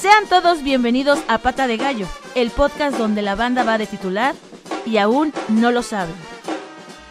[0.00, 4.34] Sean todos bienvenidos a Pata de Gallo, el podcast donde la banda va de titular
[4.86, 6.14] y aún no lo saben.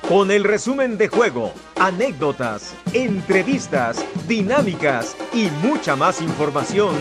[0.07, 6.95] Con el resumen de juego, anécdotas, entrevistas, dinámicas y mucha más información,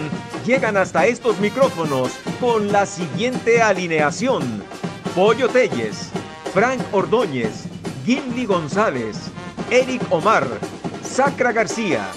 [0.44, 4.62] llegan hasta estos micrófonos con la siguiente alineación.
[5.14, 6.10] Pollo Telles,
[6.52, 7.64] Frank Ordóñez,
[8.04, 9.16] Gimli González,
[9.70, 10.46] Eric Omar,
[11.02, 12.10] Sacra García.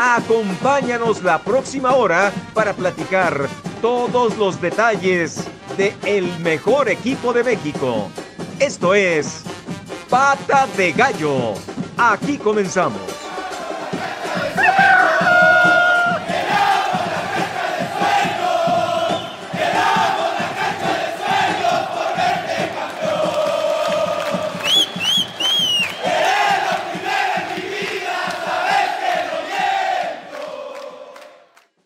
[0.00, 3.48] Acompáñanos la próxima hora para platicar
[3.82, 5.44] todos los detalles
[5.76, 8.08] de el mejor equipo de México.
[8.60, 9.42] Esto es
[10.08, 11.54] Pata de Gallo.
[11.96, 13.27] Aquí comenzamos.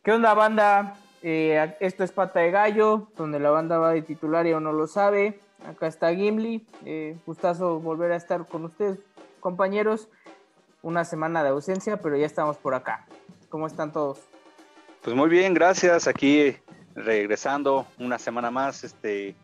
[0.02, 0.97] ¿Qué onda, banda?
[1.22, 4.72] Eh, esto es Pata de Gallo, donde la banda va de titular y aún no
[4.72, 5.39] lo sabe.
[5.64, 6.67] Acá está Gimli.
[6.84, 8.98] Eh, gustazo volver a estar con ustedes,
[9.39, 10.08] compañeros.
[10.83, 13.06] Una semana de ausencia, pero ya estamos por acá.
[13.48, 14.19] ¿Cómo están todos?
[15.03, 16.08] Pues muy bien, gracias.
[16.08, 16.56] Aquí
[16.97, 18.83] regresando una semana más.
[18.83, 19.36] Este,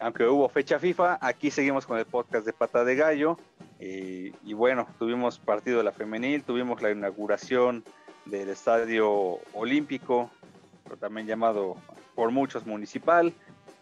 [0.00, 3.38] aunque hubo fecha FIFA, aquí seguimos con el podcast de Pata de Gallo.
[3.80, 7.82] Eh, y bueno, tuvimos partido de la femenil, tuvimos la inauguración
[8.24, 10.30] del Estadio Olímpico,
[11.00, 11.76] también llamado
[12.14, 13.32] por muchos municipal.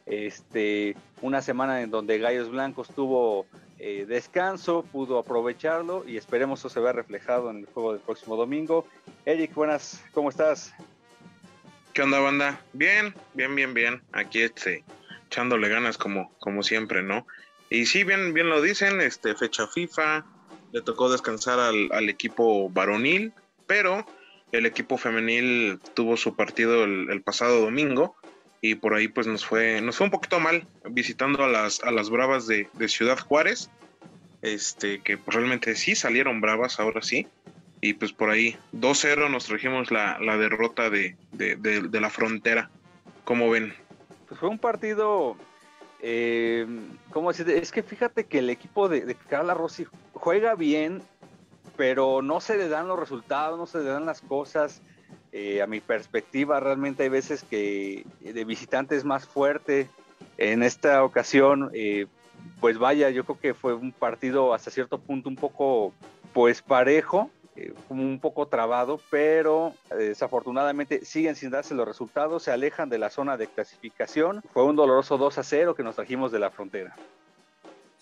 [0.07, 3.47] Este, una semana en donde Gallos Blancos tuvo
[3.79, 8.37] eh, descanso, pudo aprovecharlo y esperemos eso se vea reflejado en el juego del próximo
[8.37, 8.87] domingo.
[9.25, 10.75] Eric, buenas, ¿cómo estás?
[11.93, 12.61] ¿Qué onda, banda?
[12.73, 14.03] Bien, bien, bien, bien.
[14.13, 14.85] Aquí este,
[15.27, 17.27] echándole ganas como, como siempre, ¿no?
[17.71, 20.25] Y sí, bien, bien lo dicen, este, fecha FIFA,
[20.73, 23.33] le tocó descansar al, al equipo varonil,
[23.67, 24.07] pero
[24.53, 28.15] el equipo femenil tuvo su partido el, pasado domingo
[28.61, 31.91] y por ahí pues nos fue, nos fue un poquito mal visitando a las, a
[31.91, 33.71] las Bravas de, Ciudad Juárez,
[34.43, 37.27] este, que pues, realmente sí salieron bravas, ahora sí,
[37.81, 41.17] y pues por ahí 2-0 nos trajimos la, derrota de,
[41.93, 42.71] la frontera.
[43.25, 43.75] ¿Cómo ven?
[44.29, 45.37] Pues fue un partido,
[46.01, 46.67] eh,
[47.11, 47.49] ¿cómo decir?
[47.51, 51.03] Es que fíjate que el equipo de, de Carla Rossi juega bien,
[51.77, 54.83] pero no se le dan los resultados, no se le dan las cosas.
[55.33, 59.89] Eh, a mi perspectiva, realmente hay veces que de visitante es más fuerte.
[60.37, 62.07] En esta ocasión, eh,
[62.61, 65.93] pues vaya, yo creo que fue un partido hasta cierto punto un poco,
[66.33, 72.89] pues parejo, eh, un poco trabado, pero desafortunadamente siguen sin darse los resultados, se alejan
[72.89, 74.43] de la zona de clasificación.
[74.53, 76.95] Fue un doloroso 2 a 0 que nos trajimos de la frontera.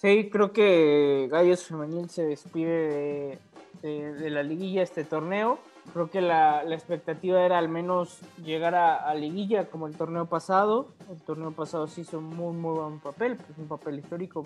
[0.01, 3.39] Sí, creo que Gallos Femenil se despide de,
[3.83, 5.59] la liguilla este torneo.
[5.93, 10.89] Creo que la, expectativa era al menos llegar a, liguilla como el torneo pasado.
[11.11, 14.45] El torneo pasado sí hizo muy, muy buen papel, pues un papel histórico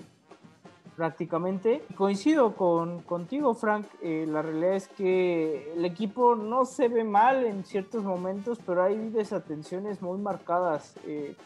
[0.97, 1.83] prácticamente.
[1.97, 3.87] Coincido con, contigo, Frank.
[4.03, 8.83] Eh, la realidad es que el equipo no se ve mal en ciertos momentos, pero
[8.83, 11.37] hay desatenciones muy marcadas, eh,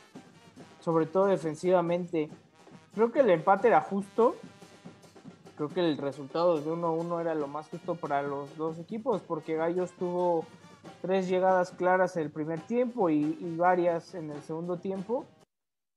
[0.80, 2.28] sobre todo defensivamente.
[2.94, 4.36] Creo que el empate era justo.
[5.58, 9.56] Creo que el resultado de 1-1 era lo más justo para los dos equipos, porque
[9.56, 10.44] Gallos tuvo
[11.02, 15.26] tres llegadas claras en el primer tiempo y, varias en el segundo tiempo,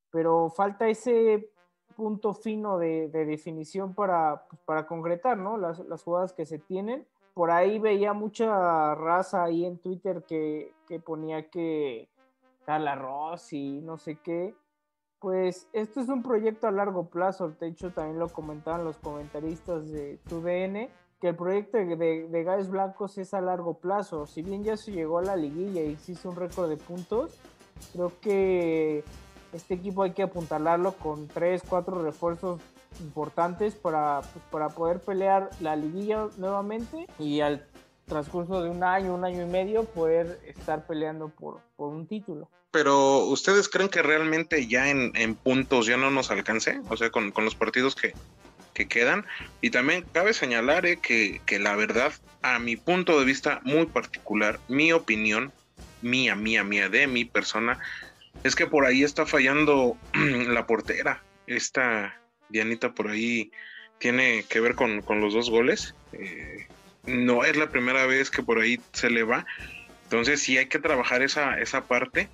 [0.09, 1.51] pero falta ese
[1.95, 5.57] punto fino de, definición para, pues, para concretar ¿no?
[5.57, 7.05] las, jugadas que se tienen.
[7.35, 12.09] Por ahí veía mucha raza ahí en Twitter que, que ponía que
[12.65, 14.55] Carla Ross y no sé qué,
[15.21, 19.89] pues esto es un proyecto a largo plazo, de hecho también lo comentaban los comentaristas
[19.91, 20.89] de TUDN,
[21.21, 21.95] que el proyecto de,
[22.27, 25.91] de, Blancos es a largo plazo, si bien ya se llegó a la liguilla y
[25.91, 27.37] existe un récord de puntos,
[27.93, 29.03] creo que
[29.53, 32.59] este equipo hay que apuntalarlo con tres, cuatro refuerzos
[32.99, 37.67] importantes para, pues, para poder pelear la liguilla nuevamente y al
[38.11, 42.49] transcurso de un año, un año y medio poder estar peleando por, por un título
[42.71, 46.79] pero ¿ustedes creen que realmente ya en, puntos ya no nos alcance?
[46.89, 48.13] O sea, con, los partidos que,
[48.87, 49.27] quedan.
[49.61, 54.59] Y también cabe señalar eh, que, la verdad, a mi punto de vista muy particular,
[54.69, 55.53] mi opinión,
[56.01, 57.77] mía, mía, mía, de mi persona,
[58.43, 61.21] es que por ahí está fallando la portera.
[61.45, 62.19] Esta
[62.49, 63.51] Dianita por ahí
[63.99, 65.93] tiene que ver con, los dos goles.
[66.13, 66.65] Eh,
[67.05, 69.45] no es la primera vez que por ahí se le va.
[70.03, 72.29] Entonces sí hay que trabajar esa, esa parte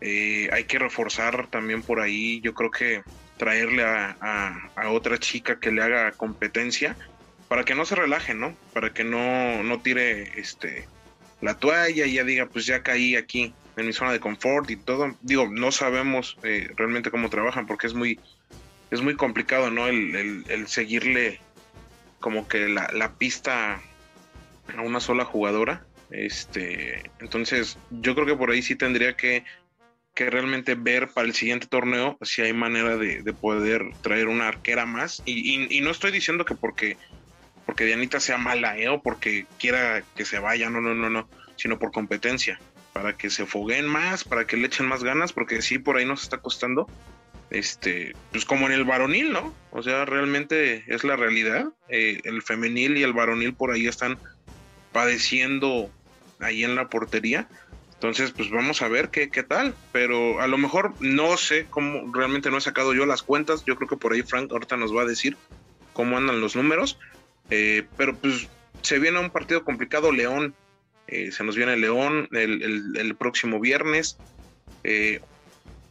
[0.00, 3.02] eh, hay que reforzar también por ahí, yo creo que
[3.36, 6.96] traerle a, otra chica que le haga competencia
[7.48, 8.56] para que no se relaje, ¿no?
[8.72, 10.86] Para que no, no tire este,
[11.40, 14.76] la toalla y ya diga, pues ya caí aquí en mi zona de confort y
[14.76, 15.16] todo.
[15.22, 18.20] Digo, no sabemos eh, realmente cómo trabajan porque es muy,
[18.90, 19.88] es muy complicado, ¿no?
[19.88, 21.40] El, el, seguirle
[22.20, 23.80] como que la, la, pista
[24.76, 25.84] a una sola jugadora.
[26.10, 29.44] Este, entonces, yo creo que por ahí sí tendría que,
[30.14, 34.48] que realmente ver para el siguiente torneo si hay manera de, de poder traer una
[34.48, 35.22] arquera más.
[35.24, 36.96] Y, y, no estoy diciendo que porque,
[37.66, 38.88] porque Dianita sea mala, ¿eh?
[38.88, 42.58] O porque quiera que se vaya, no, no, no, no, sino por competencia
[42.92, 46.04] para que se foguen más, para que le echen más ganas, porque sí, por ahí
[46.04, 46.88] nos está costando.
[47.50, 49.54] Este, pues como en el varonil, ¿no?
[49.70, 51.66] O sea, realmente es la realidad.
[51.88, 54.18] Eh, el femenil y el varonil por ahí están
[54.92, 55.90] padeciendo
[56.40, 57.48] ahí en la portería.
[57.94, 59.74] Entonces, pues vamos a ver qué, qué tal.
[59.92, 63.64] Pero a lo mejor no sé cómo, realmente no he sacado yo las cuentas.
[63.64, 65.36] Yo creo que por ahí Frank ahorita nos va a decir
[65.92, 66.98] cómo andan los números.
[67.50, 68.48] Eh, pero pues
[68.82, 70.12] se viene un partido complicado.
[70.12, 70.54] León
[71.08, 74.16] eh, se nos viene León el, próximo viernes.
[74.84, 75.20] Eh,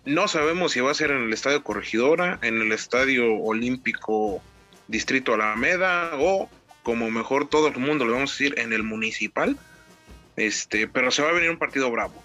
[0.06, 4.42] no sabemos si va a ser en el Estadio Corregidora, en el Estadio Olímpico
[4.88, 6.50] Distrito Alameda o
[6.88, 9.58] como mejor todo el mundo le vamos a decir en el municipal.
[10.38, 12.24] Este, pero se va a venir un partido bravo.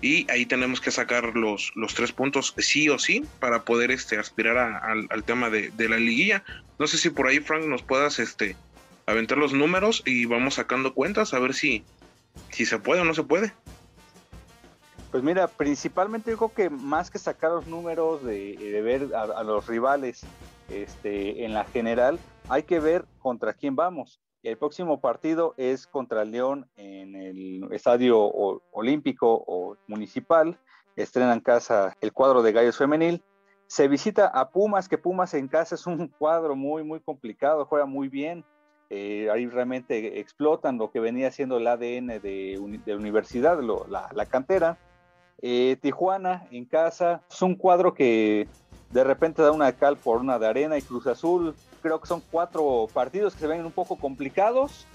[0.00, 4.16] Y ahí tenemos que sacar los, los tres puntos sí o sí para poder este,
[4.16, 6.44] aspirar al tema de, de, la liguilla.
[6.78, 8.54] No sé si por ahí, Frank, nos puedas este,
[9.06, 11.82] aventar los números y vamos sacando cuentas a ver si,
[12.52, 13.52] si se puede o no se puede.
[15.10, 19.66] Pues mira, principalmente yo creo que más que sacar los números de, ver a, los
[19.66, 20.22] rivales
[20.68, 22.18] este, en la general,
[22.48, 24.20] hay que ver contra quién vamos.
[24.42, 28.18] El próximo partido es contra León en el Estadio
[28.72, 30.58] Olímpico o Municipal.
[30.96, 33.22] Estrena en casa el cuadro de Gallos Femenil.
[33.66, 37.86] Se visita a Pumas, que Pumas en casa es un cuadro muy, muy complicado, juega
[37.86, 38.44] muy bien.
[38.90, 42.58] Eh, ahí realmente explotan lo que venía siendo el ADN de,
[42.94, 44.76] universidad, la, cantera.
[45.40, 48.46] Eh, Tijuana en casa es un cuadro que
[48.94, 51.56] de repente da una cal por una de arena y Cruz Azul.
[51.82, 54.86] Creo que son cuatro partidos que se ven un poco complicados,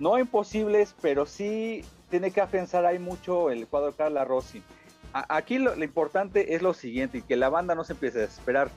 [0.00, 4.60] no imposibles, pero sí tiene que afianzar ahí mucho el cuadro de Carla Rossi.
[5.12, 8.70] aquí lo, importante es lo siguiente, y que la banda no se empiece a desesperar.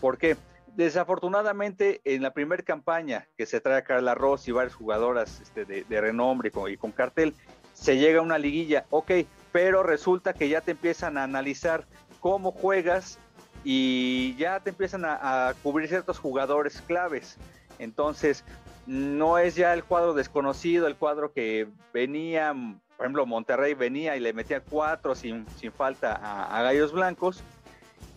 [0.00, 0.36] ¿Por qué?
[0.74, 6.00] desafortunadamente en la primera campaña que se trae Carla Ross y varias jugadoras este, de,
[6.00, 7.32] renombre y con, cartel,
[7.74, 9.12] se llega a una liguilla, ok,
[9.52, 11.86] pero resulta que ya te empiezan a analizar
[12.18, 13.20] cómo juegas
[13.64, 17.38] y ya te empiezan a, cubrir ciertos jugadores claves.
[17.78, 18.44] Entonces,
[18.86, 22.52] no es ya el cuadro desconocido, el cuadro que venía,
[22.96, 25.46] por ejemplo, Monterrey venía y le metía cuatro sin,
[25.76, 27.42] falta a, a Gallos Blancos.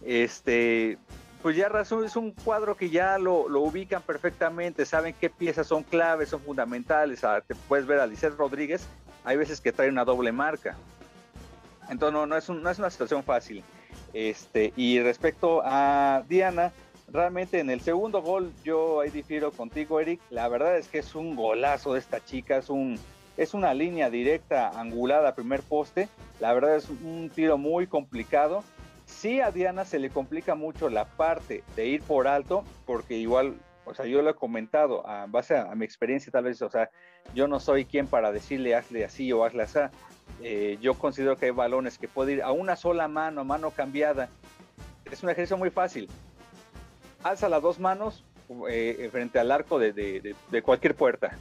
[0.04, 0.98] Este,
[1.42, 5.84] pues ya razón es un cuadro que ya lo, ubican perfectamente, saben qué piezas son
[5.84, 7.24] claves, son fundamentales.
[7.24, 8.88] Ah, te puedes ver a Lisset Rodríguez,
[9.24, 10.76] hay veces que trae una doble marca.
[11.90, 13.64] Entonces no, no, es, no es una situación fácil.
[14.18, 16.72] Este, y respecto a Diana,
[17.08, 20.20] realmente en el segundo gol yo ahí difiero contigo, Eric.
[20.30, 23.00] La verdad es que es un golazo de esta chica, es un
[23.38, 26.10] es una línea directa angulada primer poste.
[26.40, 28.64] La verdad es un tiro muy complicado
[29.08, 33.56] Sí a Diana se le complica mucho la parte de ir por alto, porque igual,
[33.86, 36.90] o sea, yo lo he comentado, a base a, mi experiencia tal vez, o sea,
[37.34, 39.80] yo no soy quien para decirle hazle así o hazle así.
[40.42, 44.30] Eh, yo considero que hay balones que puede ir a una sola mano, mano cambiada.
[45.12, 46.10] Es un ejercicio muy fácil.
[47.24, 48.24] Alza las dos manos
[48.70, 51.32] eh, frente al arco de, de cualquier puerta.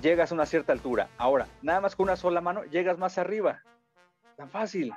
[0.00, 1.08] Llegas a una cierta altura.
[1.18, 3.62] Ahora, nada más con una sola mano, llegas más arriba.
[4.36, 4.92] Tan fácil.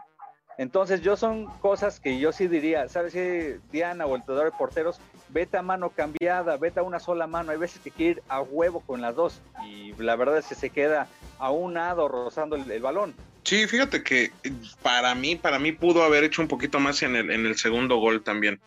[0.58, 5.00] Entonces, yo son cosas que yo sí diría, ¿sabes qué, Diana o el de porteros?
[5.30, 7.52] Vete a mano cambiada, vete a una sola mano.
[7.52, 10.56] Hay veces que quiere ir a huevo con las dos y la verdad es que
[10.56, 11.08] se queda
[11.38, 13.14] a un lado rozando el, balón.
[13.48, 14.34] Sí, fíjate que
[14.82, 17.96] para mí, para mí pudo haber hecho un poquito más en el, en el segundo
[17.96, 18.60] gol también.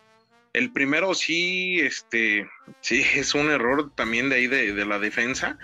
[0.53, 5.59] El primero sí, este, sí, es un error también de ahí de, de la defensa.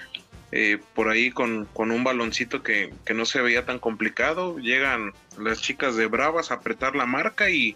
[0.52, 4.60] Eh, por ahí con, un baloncito que, no se veía tan complicado.
[4.60, 7.76] Llegan las chicas de Bravas a apretar la marca y,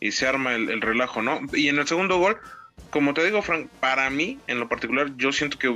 [0.00, 1.42] se arma el, relajo, ¿no?
[1.52, 2.38] Y en el segundo gol,
[2.88, 5.70] como te digo, Frank, para mí, en lo particular, yo siento que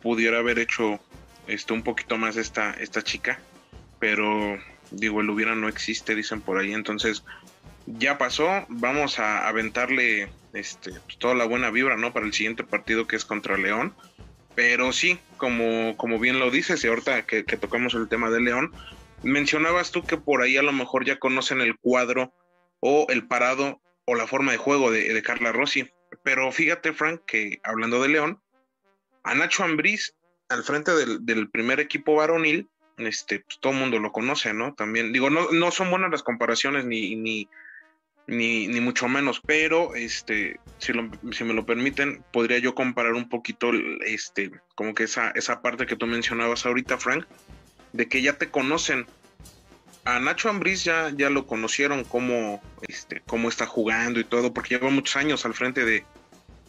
[0.00, 0.98] pudiera haber hecho
[1.46, 3.38] esto un poquito más esta, esta chica,
[4.00, 4.58] pero
[4.90, 7.22] digo, el hubiera no existe, dicen por ahí, entonces
[7.86, 12.12] ya pasó, vamos a aventarle este, pues, toda la buena vibra, ¿no?
[12.12, 13.94] Para el siguiente partido que es contra León
[14.54, 18.72] pero sí, como, como bien lo dices, y ahorita que, tocamos el tema de León,
[19.22, 22.34] mencionabas tú que por ahí a lo mejor ya conocen el cuadro
[22.80, 25.88] o el parado o la forma de juego de, Carla Rossi.
[26.24, 28.42] Pero fíjate, Frank, que hablando de León,
[29.22, 30.14] a Nacho Ambriz
[30.48, 32.68] al frente del, primer equipo varonil
[33.06, 34.74] este, pues, todo el mundo lo conoce, ¿no?
[34.74, 37.48] También, digo, no, no son buenas las comparaciones ni, ni,
[38.26, 40.92] ni, ni mucho menos, pero este, si,
[41.32, 43.72] si me lo permiten, podría yo comparar un poquito,
[44.06, 47.26] este, como que esa, esa parte que tú mencionabas ahorita, Frank,
[47.92, 49.06] de que ya te conocen.
[50.04, 54.76] A Nacho Ambriz ya, ya lo conocieron cómo, este, cómo está jugando y todo, porque
[54.76, 56.04] lleva muchos años al frente de,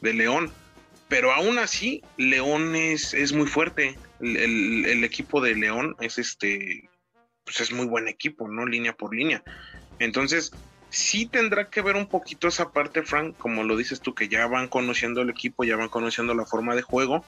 [0.01, 0.51] de León.
[1.07, 3.97] Pero aún así, León es, es muy fuerte.
[4.21, 6.89] El, equipo de León es este,
[7.43, 8.65] pues es muy buen equipo, ¿no?
[8.65, 9.43] Línea por línea.
[9.99, 10.51] Entonces,
[10.89, 14.47] sí tendrá que ver un poquito esa parte, Frank, como lo dices tú, que ya
[14.47, 17.25] van conociendo el equipo, ya van conociendo la forma de juego,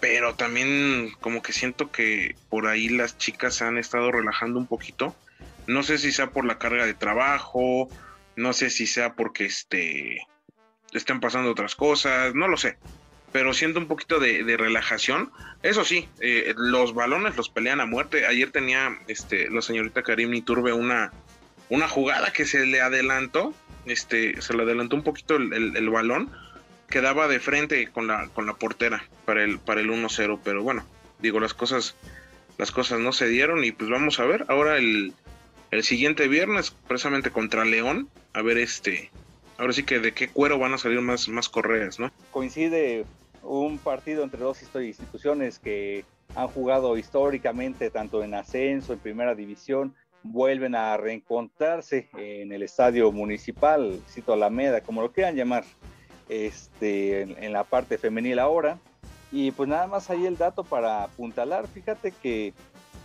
[0.00, 4.66] pero también como que siento que por ahí las chicas se han estado relajando un
[4.66, 5.14] poquito.
[5.66, 7.88] No sé si sea por la carga de trabajo,
[8.36, 10.26] no sé si sea porque este,
[10.92, 12.78] estén pasando otras cosas, no lo sé.
[13.32, 15.32] Pero siento un poquito de, relajación.
[15.62, 18.26] Eso sí, eh, los balones los pelean a muerte.
[18.26, 21.12] Ayer tenía este, la señorita Karim Iturbe una,
[21.72, 23.54] una jugada que se le adelantó,
[23.86, 26.30] este, se le adelantó un poquito el, balón,
[26.90, 30.84] quedaba de frente con la, con la portera para el, para el 1-0, pero bueno,
[31.20, 31.96] digo, las cosas,
[32.58, 35.14] las cosas no se dieron y pues vamos a ver, ahora el,
[35.70, 39.10] el siguiente viernes, precisamente contra León, a ver este,
[39.56, 42.12] ahora sí que de qué cuero van a salir más, más correas, ¿no?
[42.30, 43.06] Coincide
[43.42, 49.94] un partido entre dos instituciones que han jugado históricamente tanto en ascenso, en primera división,
[50.22, 55.64] vuelven a reencontrarse en el estadio municipal, Cito Alameda, como lo quieran llamar,
[56.28, 58.78] este, en, la parte femenil ahora.
[59.30, 62.52] Y pues nada más ahí el dato para apuntalar, fíjate que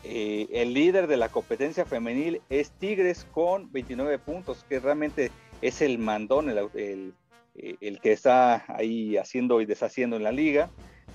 [0.03, 5.81] eh, el líder de la competencia femenil es Tigres con 29 puntos, que realmente es
[5.81, 7.13] el mandón, el, el
[7.57, 10.69] que está ahí haciendo y deshaciendo en la liga.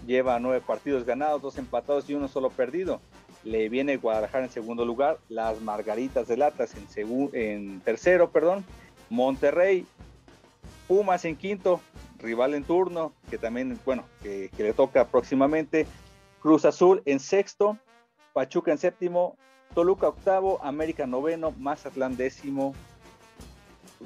[0.06, 3.00] Lleva nueve partidos ganados, dos empatados y uno solo perdido
[3.44, 8.64] le viene Guadalajara en segundo lugar, las Margaritas del Atlas en, en tercero, perdón,
[9.10, 9.86] Monterrey,
[10.86, 11.80] Pumas en quinto,
[12.18, 15.86] rival en turno, que también, bueno, que, le toca próximamente,
[16.40, 17.78] Cruz Azul en sexto,
[18.32, 19.36] Pachuca en séptimo,
[19.74, 22.74] Toluca octavo, América noveno, Mazatlán décimo,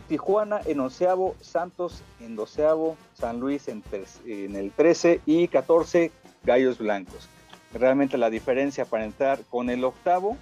[0.08, 3.82] Tijuana en onceavo, Santos en doceavo, San Luis en,
[4.26, 6.12] en el trece y catorce,
[6.44, 7.28] Gallos Blancos.
[7.72, 10.36] Realmente la diferencia para entrar con el octavo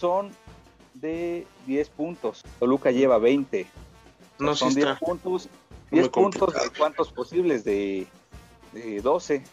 [0.00, 0.30] son
[0.94, 2.42] de 10 puntos.
[2.58, 3.66] Toluca lleva 20.
[4.38, 5.48] No, son 10 puntos.
[5.90, 8.06] 10 puntos de cuántos posibles de,
[9.02, 9.44] 12.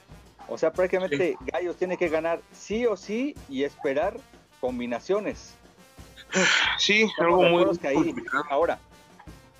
[0.47, 4.17] O sea, prácticamente Gallos tiene que ganar sí o sí y esperar
[4.59, 5.55] combinaciones.
[6.77, 7.65] Sí, algo muy.
[8.49, 8.79] Ahora,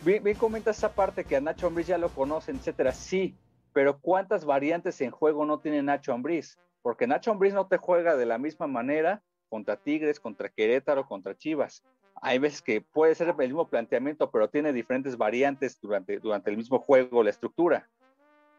[0.04, 2.92] bien, comenta esa parte que a Nacho Ambriz ya lo conocen, etcétera.
[2.92, 3.36] Sí,
[3.74, 6.58] pero ¿cuántas variantes en juego no tiene Nacho Ambriz?
[6.82, 11.38] porque Nacho Ambriz no te juega de la misma manera contra Tigres, contra Querétaro, contra
[11.38, 11.84] Chivas.
[12.22, 16.58] Hay veces que puede ser el mismo planteamiento, pero tiene diferentes variantes durante, durante el
[16.58, 17.88] mismo juego, la estructura.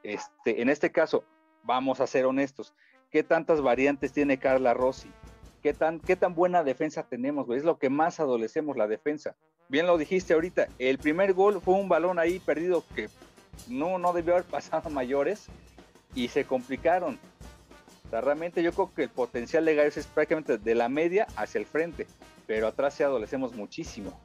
[0.02, 1.25] Este, en este caso,
[1.62, 2.75] vamos a ser honestos,
[3.11, 5.11] ¿qué tantas variantes tiene Carla Rossi?
[5.62, 7.49] ¿Qué tan, qué tan buena defensa tenemos?
[7.50, 9.37] Es lo que más adolecemos, la defensa.
[9.70, 13.08] Bien lo dijiste ahorita, el primer gol fue un balón ahí perdido que
[13.68, 15.46] no, no debió haber pasado mayores
[16.14, 17.18] y se complicaron
[18.20, 21.66] realmente yo creo que el potencial de Gallos es prácticamente de la media hacia el
[21.66, 22.08] frente,
[22.48, 24.18] pero atrás se adolecemos muchísimo.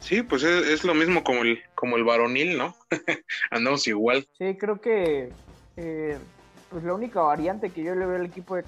[0.00, 2.74] Sí, pues es, lo mismo como el, como el varonil, ¿no?
[3.50, 4.28] Andamos igual.
[4.36, 5.30] Sí, creo que
[5.78, 6.18] eh,
[6.68, 8.64] pues la única variante que yo le veo al equipo de,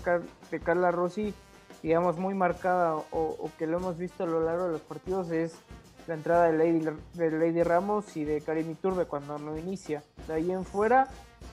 [0.51, 1.35] de Carla Rossi,
[1.87, 5.55] digamos, muy marcada o, que lo hemos visto a lo largo de los partidos es
[6.09, 10.03] la entrada de Lady, de Lady Ramos y de Karim Iturbe cuando no inicia.
[10.27, 11.07] De ahí en fuera,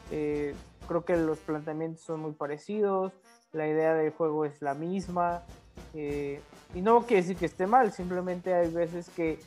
[0.10, 0.56] eh,
[0.88, 3.14] creo que los planteamientos son muy parecidos,
[3.52, 5.44] la idea del juego es la misma.
[5.94, 6.42] Eh,
[6.74, 9.38] y no quiere decir que esté mal, simplemente hay veces que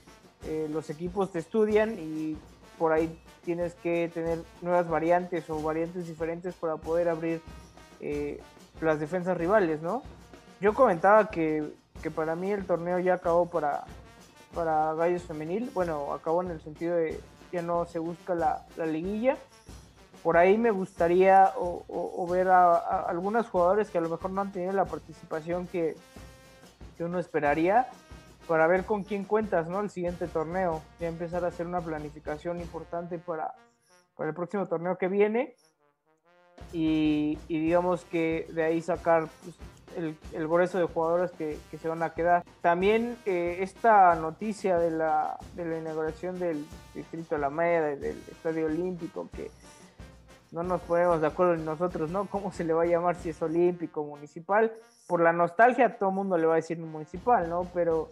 [0.44, 2.36] eh, los equipos te estudian y
[2.78, 7.40] por ahí tienes que tener nuevas variantes o variantes diferentes para poder abrir
[8.80, 10.04] las defensas rivales, ¿no?
[10.60, 11.72] Yo comentaba que,
[12.02, 13.84] que, para mí el torneo ya acabó para,
[14.54, 17.20] para Gallos Femenil, bueno, acabó en el sentido de
[17.52, 19.36] ya no se busca la, la liguilla,
[20.26, 24.50] por ahí me gustaría o, ver a, algunos jugadores que a lo mejor no han
[24.50, 25.94] tenido la participación que,
[26.98, 27.86] uno esperaría
[28.48, 29.78] para ver con quién cuentas, ¿no?
[29.78, 33.54] El siguiente torneo, ya empezar a hacer una planificación importante para,
[34.18, 35.54] el próximo torneo que viene
[36.72, 39.56] y, digamos que de ahí sacar pues,
[40.32, 42.44] el, grueso de jugadores que, se van a quedar.
[42.60, 49.28] También eh, esta noticia de la, de la inauguración del Distrito Alameda, del Estadio Olímpico,
[49.34, 49.50] que
[50.52, 52.26] no nos ponemos de acuerdo en nosotros, ¿no?
[52.26, 54.72] ¿Cómo se le va a llamar si es olímpico, municipal?
[55.06, 57.64] Por la nostalgia todo el mundo le va a decir municipal, ¿no?
[57.74, 58.10] Pero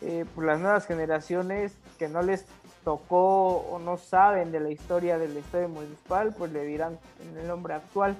[0.00, 2.46] eh, por las nuevas generaciones que no les
[2.84, 7.48] tocó o no saben de la historia del estadio municipal, pues le dirán en el
[7.48, 8.16] nombre actual.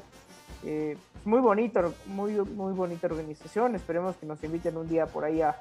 [0.65, 3.75] Eh, muy bonito, muy, muy bonita organización.
[3.75, 5.57] Esperemos que nos inviten un día por ahí a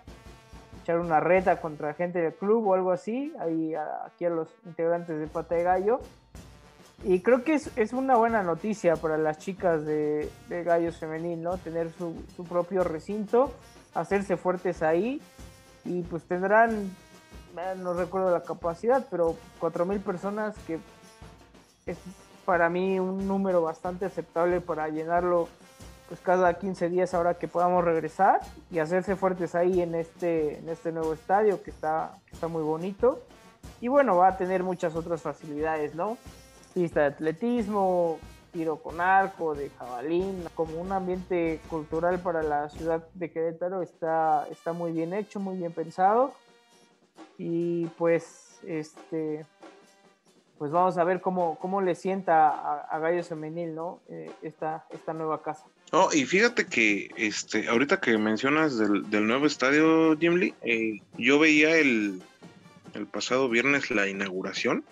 [0.82, 3.74] echar una reta contra gente del club o algo así, ahí
[4.06, 6.00] aquí a los integrantes de Pata de Gallo.
[7.06, 11.42] Y creo que es, es una buena noticia para las chicas de, de Gallos Femenil,
[11.42, 11.58] ¿no?
[11.58, 13.52] Tener su, su propio recinto,
[13.94, 15.22] hacerse fuertes ahí
[15.86, 16.90] y pues tendrán
[17.78, 20.80] no recuerdo la capacidad, pero 4.000 personas que
[21.86, 21.98] es
[22.46, 25.48] para mí un número bastante aceptable para llenarlo
[26.08, 30.70] pues cada 15 días ahora que podamos regresar y hacerse fuertes ahí en este, en
[30.70, 33.22] este nuevo estadio que está, está muy bonito.
[33.80, 36.18] Y bueno, va a tener muchas otras facilidades, ¿no?
[36.74, 38.20] Pista de atletismo,
[38.52, 44.46] tiro con arco, de jabalín, como un ambiente cultural para la ciudad de Querétaro está,
[44.52, 46.34] está muy bien hecho, muy bien pensado
[47.38, 49.46] y pues este
[50.58, 54.00] pues vamos a ver cómo, cómo le sienta a, Gallo Femenil, ¿no?
[54.10, 55.66] Eh, esta, esta nueva casa.
[55.92, 61.38] Oh, y fíjate que este, ahorita que mencionas del, nuevo estadio, Jim Lee, eh, yo
[61.38, 62.22] veía el,
[62.94, 64.86] el pasado viernes la inauguración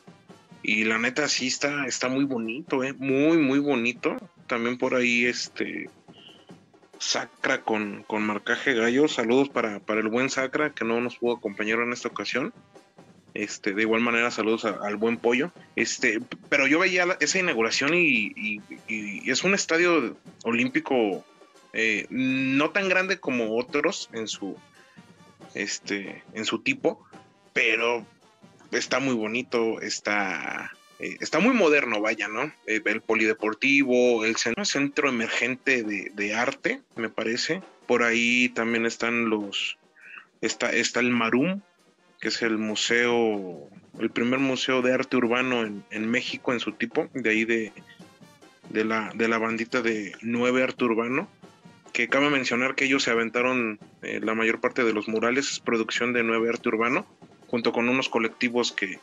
[0.64, 4.18] y la neta sí está, está muy bonito, eh, muy, muy bonito.
[4.48, 5.90] También por ahí este
[7.02, 9.08] Sacra con, con marcaje gallo.
[9.08, 12.54] Saludos para, para el buen Sacra que no nos pudo acompañar en esta ocasión.
[13.34, 15.52] Este, de igual manera, saludos al buen pollo.
[15.76, 21.26] Este, pero yo veía esa inauguración y, es un estadio olímpico
[21.74, 24.56] eh, no tan grande como otros en su,
[25.56, 27.04] este, en su tipo,
[27.52, 28.06] pero
[28.72, 32.54] está muy bonito, está eh, está muy moderno, vaya, ¿no?
[32.68, 37.62] Eh, el polideportivo, el centro, emergente de, arte, me parece.
[37.88, 39.80] Por ahí también están los,
[40.42, 41.62] está, está el Marum,
[42.20, 43.68] que es el museo,
[44.00, 47.74] el primer museo de arte urbano en, México en su tipo, de ahí de,
[48.70, 51.28] de, la, de la bandita de Nueve Arte Urbano,
[51.94, 55.60] que cabe mencionar que ellos se aventaron eh, la mayor parte de los murales, es
[55.60, 57.08] producción de Nueve Arte Urbano,
[57.48, 59.00] junto con unos colectivos que,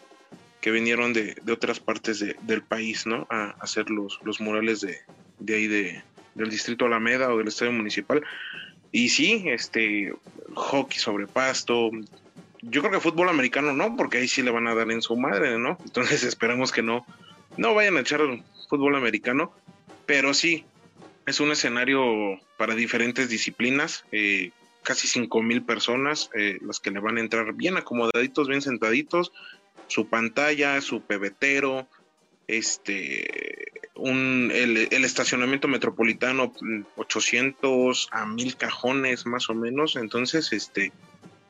[0.61, 3.27] que vinieron de, otras partes del país, ¿no?
[3.31, 6.03] A, hacer los, los murales de, ahí de,
[6.35, 8.23] del distrito Alameda o del estadio municipal.
[8.90, 10.12] Y sí, este,
[10.55, 11.90] hockey sobre pasto.
[12.62, 15.16] Yo creo que fútbol americano no, porque ahí sí le van a dar en su
[15.16, 15.79] madre, ¿no?
[15.85, 17.07] Entonces esperamos que no,
[17.57, 18.21] no vayan a echar
[18.68, 19.53] fútbol americano,
[20.07, 20.64] pero sí,
[21.27, 24.51] es un escenario para diferentes disciplinas, eh,
[24.83, 29.33] casi cinco mil personas, eh, las que le van a entrar bien acomodaditos, bien sentaditos,
[29.87, 31.88] su pantalla, su pebetero,
[32.47, 36.53] este, un, el, estacionamiento metropolitano
[36.97, 40.93] 800 mm, a 1000 cajones más o menos, entonces, este,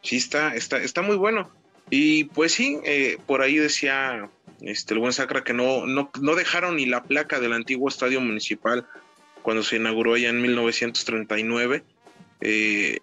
[0.02, 1.50] sí está, está, está muy bueno.
[1.90, 4.28] Y pues sí, eh, por ahí decía
[4.60, 8.20] este, el buen Sacra que no, no, no dejaron ni la placa del antiguo estadio
[8.20, 8.86] municipal
[9.42, 11.84] cuando se inauguró allá en 1939.
[12.40, 12.98] Eh,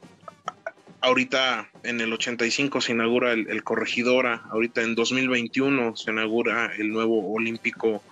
[1.05, 7.31] ahorita en el 85 se inaugura el, Corregidora, ahorita en 2021 se inaugura el nuevo
[7.33, 8.03] Olímpico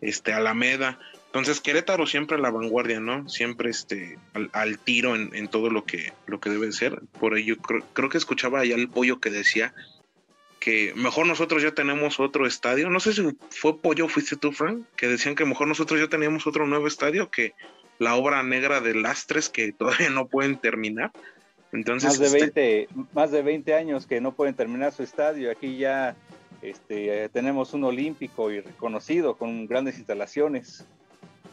[0.00, 0.98] este, Alameda.
[1.26, 3.28] Entonces Querétaro siempre a la vanguardia, ¿no?
[3.28, 4.18] Siempre este,
[4.52, 7.00] al, tiro en, todo lo que, lo que debe ser.
[7.18, 9.74] Por ello creo, creo que escuchaba allá el pollo que decía
[10.60, 12.90] que mejor nosotros ya tenemos otro estadio.
[12.90, 16.08] No sé si fue pollo o fuiste tú, Frank, que decían que mejor nosotros ya
[16.08, 17.54] teníamos otro nuevo estadio que
[17.98, 21.12] la obra negra de Lastres que todavía no pueden terminar
[21.72, 25.50] más de 20, este, más de 20 años que no pueden terminar su estadio.
[25.50, 26.16] Aquí ya
[26.62, 30.84] este, tenemos un olímpico y reconocido con grandes instalaciones.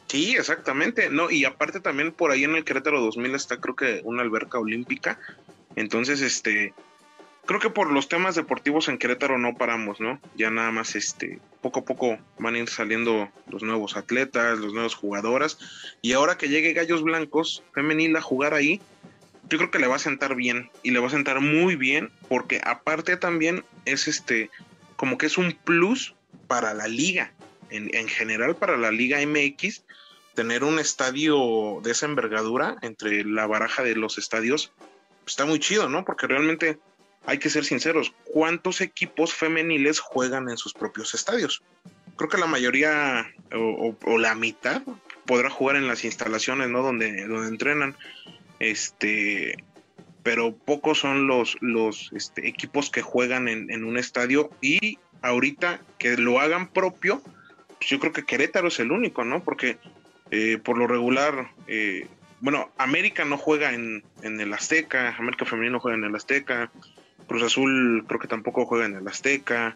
[0.07, 1.09] Sí, exactamente.
[1.09, 4.57] No, y aparte también por ahí en el Querétaro 2000 está creo que una alberca
[4.57, 5.19] olímpica.
[5.75, 6.73] Entonces, este,
[7.45, 10.19] creo que por los temas deportivos en Querétaro no paramos, ¿no?
[10.35, 14.73] Ya nada más, este, poco a poco van a ir saliendo los nuevos atletas, los
[14.73, 15.59] nuevos jugadoras.
[16.01, 18.81] Y ahora que llegue Gallos Blancos femenil a jugar ahí,
[19.49, 22.11] yo creo que le va a sentar bien y le va a sentar muy bien
[22.27, 24.49] porque aparte también es este
[24.95, 26.15] como que es un plus
[26.47, 27.33] para la liga.
[27.69, 29.83] En, general para la liga MX
[30.35, 34.71] tener un estadio de esa envergadura entre la baraja de los estadios
[35.25, 36.79] está muy chido no porque realmente
[37.25, 41.61] hay que ser sinceros cuántos equipos femeniles juegan en sus propios estadios
[42.15, 44.81] creo que la mayoría o, o la mitad
[45.25, 47.97] podrá jugar en las instalaciones no donde donde entrenan
[48.59, 49.63] este,
[50.23, 56.17] pero pocos son los, los este, equipos que juegan en, un estadio y ahorita que
[56.17, 57.21] lo hagan propio,
[57.77, 59.43] pues yo creo que Querétaro es el único, ¿no?
[59.43, 59.77] Porque
[60.31, 62.07] eh, por lo regular, eh,
[62.41, 66.71] bueno, América no juega en, en, el Azteca, América Femenino juega en el Azteca,
[67.27, 69.75] Cruz Azul creo que tampoco juega en el Azteca.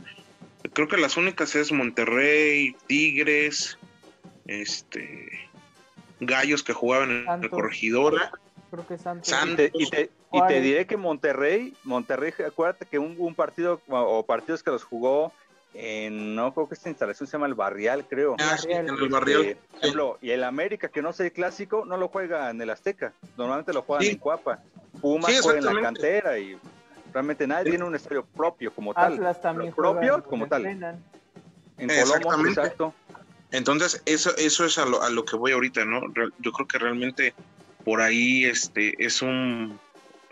[0.74, 3.78] Creo que las únicas es Monterrey, Tigres,
[4.48, 5.30] este
[6.20, 8.32] Gallos que jugaban en el Corregidora.
[8.72, 9.34] Creo que Santos.
[9.74, 14.64] Y, te, y, te, diré que Monterrey, Monterrey, acuérdate que un, un partido o partidos
[14.64, 15.34] que los jugó
[15.74, 18.36] en, no creo que esta instalación se llama el Barrial, creo.
[18.40, 19.42] Ah, sí, en el Barrial.
[19.42, 22.70] Eh, ejemplo, y el América, que no sé el clásico, no lo juega en el
[22.70, 23.14] Azteca.
[23.38, 24.60] Normalmente lo juegan en Cuapa.
[25.00, 26.58] Pumas juega en la cantera y
[27.14, 29.14] realmente nadie tiene un estadio propio como tal.
[29.14, 30.66] Atlas también propio como tal.
[30.66, 30.98] En
[32.22, 32.94] Colombia, exacto.
[33.52, 36.02] Entonces, eso, eso es a lo, a lo que voy ahorita, ¿no?
[36.40, 37.34] Yo creo que realmente
[37.84, 39.80] por ahí este es un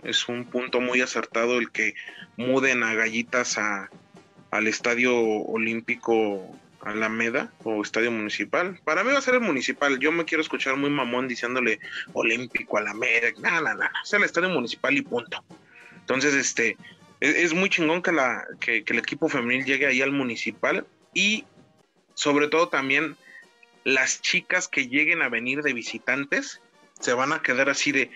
[0.03, 1.93] es un punto muy acertado el que
[2.37, 3.89] muden a gallitas a,
[4.51, 8.79] al estadio olímpico Alameda o estadio municipal.
[8.85, 9.99] Para mí va a ser el municipal.
[9.99, 11.79] Yo me quiero escuchar muy mamón diciéndole
[12.13, 13.31] olímpico Alameda.
[13.39, 13.91] Nada, nada, nada.
[14.03, 15.43] Es el estadio municipal y punto.
[15.99, 16.77] Entonces, este,
[17.19, 21.43] es, muy chingón que, la, que, el equipo femenil llegue ahí al municipal y
[22.13, 23.17] sobre todo también
[23.83, 26.61] las chicas que lleguen a venir de visitantes
[26.99, 28.11] se van a quedar así de,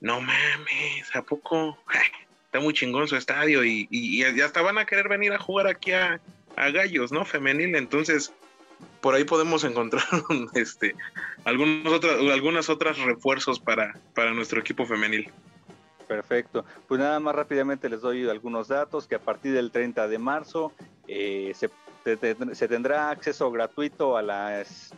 [0.00, 1.78] no mames, ¿a poco?
[2.46, 5.92] Está muy chingón su estadio y, y, hasta van a querer venir a jugar aquí
[5.92, 6.20] a,
[6.56, 7.24] Gallos, ¿no?
[7.24, 8.32] Femenil, entonces
[9.00, 10.04] por ahí podemos encontrar
[10.54, 10.94] este,
[11.44, 15.32] algunos otros, algunas otras refuerzos para, para nuestro equipo femenil.
[16.06, 16.64] Perfecto.
[16.86, 20.72] Pues nada más rápidamente les doy algunos datos que a partir del 30 de marzo
[21.08, 21.70] eh, se,
[22.54, 24.92] se, tendrá acceso gratuito a las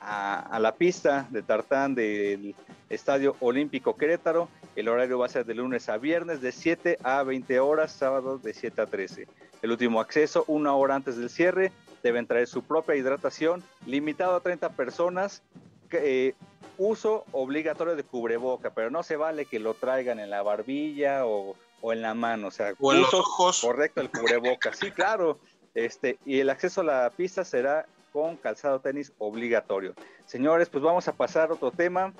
[0.00, 2.54] a, la pista de tartán del
[2.90, 4.48] Estadio Olímpico Querétaro.
[4.76, 8.42] El horario va a ser de lunes a viernes de 7 a 20 horas, sábados
[8.42, 9.26] de 7 a 13.
[9.62, 11.72] El último acceso, una hora antes del cierre,
[12.02, 15.42] deben traer su propia hidratación, limitado a 30 personas.
[15.90, 16.34] Eh,
[16.76, 21.56] uso obligatorio de cubreboca, pero no se vale que lo traigan en la barbilla o,
[21.82, 23.60] en la mano, o sea, o en los ojos.
[23.60, 25.38] correcto el cubreboca, sí, claro.
[25.74, 29.94] Este, y el acceso a la pista será con calzado tenis obligatorio.
[30.26, 32.12] Señores, pues vamos a pasar a otro tema.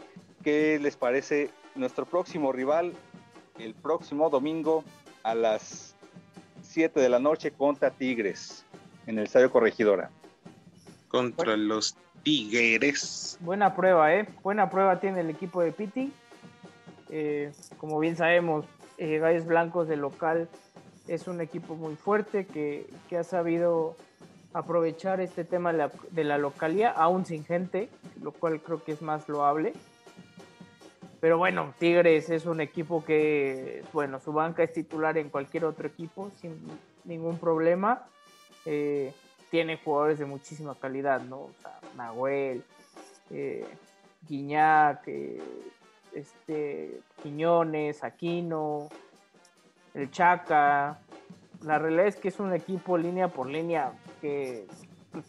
[0.48, 2.94] ¿Qué les parece nuestro próximo rival
[3.58, 4.82] el próximo domingo
[5.22, 5.94] a las
[6.62, 8.64] 7 de la noche contra Tigres
[9.06, 10.08] en el Estadio Corregidora?
[11.08, 13.37] Contra los Tigres.
[13.40, 14.26] Buena prueba, ¿eh?
[14.42, 16.11] Buena prueba tiene el equipo de Piti.
[17.11, 18.64] Eh, como bien sabemos,
[18.96, 20.48] eh, Gallos Blancos de local
[21.08, 23.96] es un equipo muy fuerte que, que ha sabido
[24.54, 27.88] aprovechar este tema de la, localía, aún sin gente,
[28.22, 29.72] lo cual creo que es más loable.
[31.20, 35.88] Pero bueno, Tigres es un equipo que, bueno, su banca es titular en cualquier otro
[35.88, 36.57] equipo sin
[37.04, 38.07] ningún problema.
[38.64, 39.12] Eh,
[39.50, 41.38] tiene jugadores de muchísima calidad, ¿no?
[41.38, 42.62] O sea, Nahuel,
[43.31, 43.66] eh,
[44.28, 45.42] Guiñac, eh,
[46.14, 48.88] este, Quiñones, Aquino,
[49.94, 51.00] el Chaca.
[51.62, 54.66] La realidad es que es un equipo línea por línea que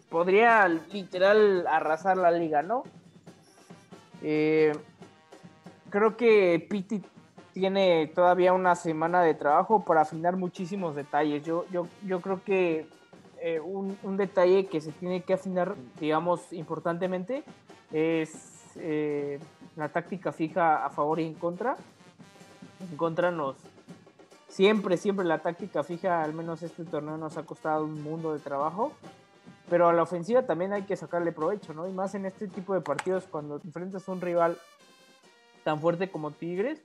[0.09, 2.83] podría literal arrasar la liga, ¿no?
[4.21, 4.73] Eh,
[5.89, 7.01] creo que Piti
[7.53, 11.43] tiene todavía una semana de trabajo para afinar muchísimos detalles.
[11.43, 12.87] Yo, yo, yo creo que
[13.41, 17.43] eh, un, detalle que se tiene que afinar, digamos, importantemente
[17.91, 19.39] es eh,
[19.75, 21.75] la táctica fija a favor y en contra.
[22.79, 23.55] En contra nos,
[24.49, 28.39] Siempre, siempre la táctica fija, al menos este torneo nos ha costado un mundo de
[28.39, 28.91] trabajo.
[29.69, 31.87] Pero a la ofensiva también hay que sacarle provecho, ¿no?
[31.87, 34.57] Y más en este tipo de partidos, cuando enfrentas a un rival
[35.63, 36.81] tan fuerte como Tigres,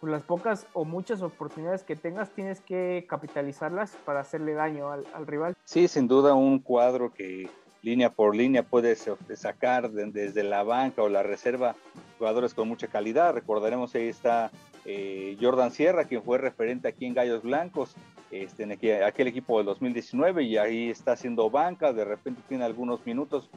[0.00, 5.26] pues las pocas o muchas oportunidades que tengas tienes que capitalizarlas para hacerle daño al,
[5.26, 5.56] rival.
[5.64, 7.48] Sí, sin duda un cuadro que
[7.82, 11.74] línea por línea puedes sacar desde la banca o la reserva
[12.18, 13.34] jugadores con mucha calidad.
[13.34, 14.50] Recordaremos ahí está
[14.84, 17.94] eh, Jordan Sierra, quien fue referente aquí en Gallos Blancos,
[18.30, 23.04] este, en aquel, equipo del 2019, y ahí está haciendo banca, de repente tiene algunos
[23.06, 23.48] minutos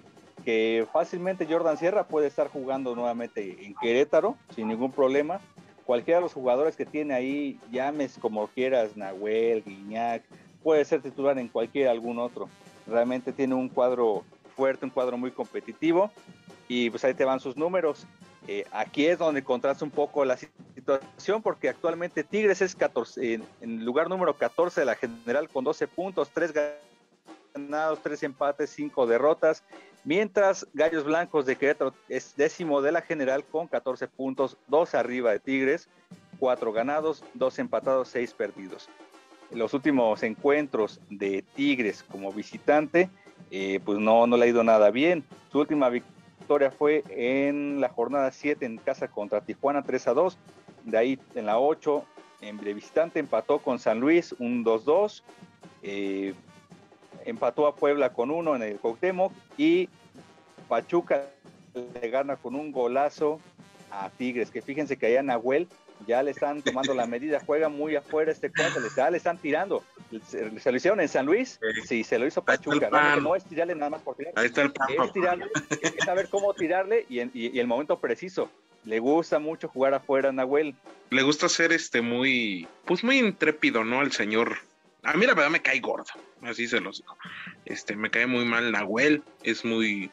[0.43, 5.39] que fácilmente Jordan Sierra puede estar jugando nuevamente en Querétaro sin ningún problema.
[5.86, 10.23] Cualquiera de los jugadores que tiene ahí, llames como quieras, Nahuel, Guiñac,
[10.63, 12.49] puede ser titular en cualquier algún otro.
[12.88, 14.23] Realmente tiene un cuadro
[14.56, 16.12] fuerte, un cuadro muy competitivo
[16.67, 18.06] y pues ahí te van sus números.
[18.47, 23.43] Eh, aquí es donde contrasta un poco la situación porque actualmente Tigres es 14, en,
[23.62, 26.54] el lugar número 14 de la general con 12 puntos, 3
[27.54, 29.63] ganados, 3 empates, 5 derrotas,
[30.03, 35.31] mientras Gallos Blancos de Querétaro es décimo de la general con 14 puntos, 2 arriba
[35.31, 35.89] de Tigres,
[36.39, 38.89] 4 ganados, 2 empatados, 6 perdidos.
[39.51, 43.09] Los últimos encuentros de Tigres como visitante,
[43.51, 45.25] eh, pues no, no le ha ido nada bien.
[45.51, 50.37] Su última victoria fue en la jornada 7 en casa contra Tijuana 3 a 2.
[50.85, 52.05] De ahí en la 8,
[52.41, 55.21] en visitante, empató con San Luis un 2-2.
[55.83, 56.33] Eh,
[57.25, 59.89] empató a Puebla con uno en el Cuauhtémoc y
[60.67, 61.27] Pachuca
[61.73, 63.39] le gana con un golazo
[63.91, 65.67] a Tigres, que fíjense que allá Nahuel
[66.07, 69.84] ya le están tomando la medida, juega muy afuera este cuadro, ya le están tirando.
[70.27, 72.89] Se, lo hicieron en San Luis, sí, se lo hizo Pachuca.
[73.21, 74.34] No, es tirarle nada más por tirar.
[74.36, 75.45] Ahí está el Es tirarle,
[75.81, 78.49] es saber cómo tirarle y, y, el momento preciso.
[78.84, 80.75] Le gusta mucho jugar afuera, Nahuel.
[81.12, 84.01] Le gusta ser este muy, pues muy intrépido, ¿no?
[84.01, 84.57] El señor.
[85.03, 86.05] A mí la verdad me cae gordo,
[86.43, 87.17] así se los digo.
[87.65, 90.12] Este, me cae muy mal Nahuel, es muy,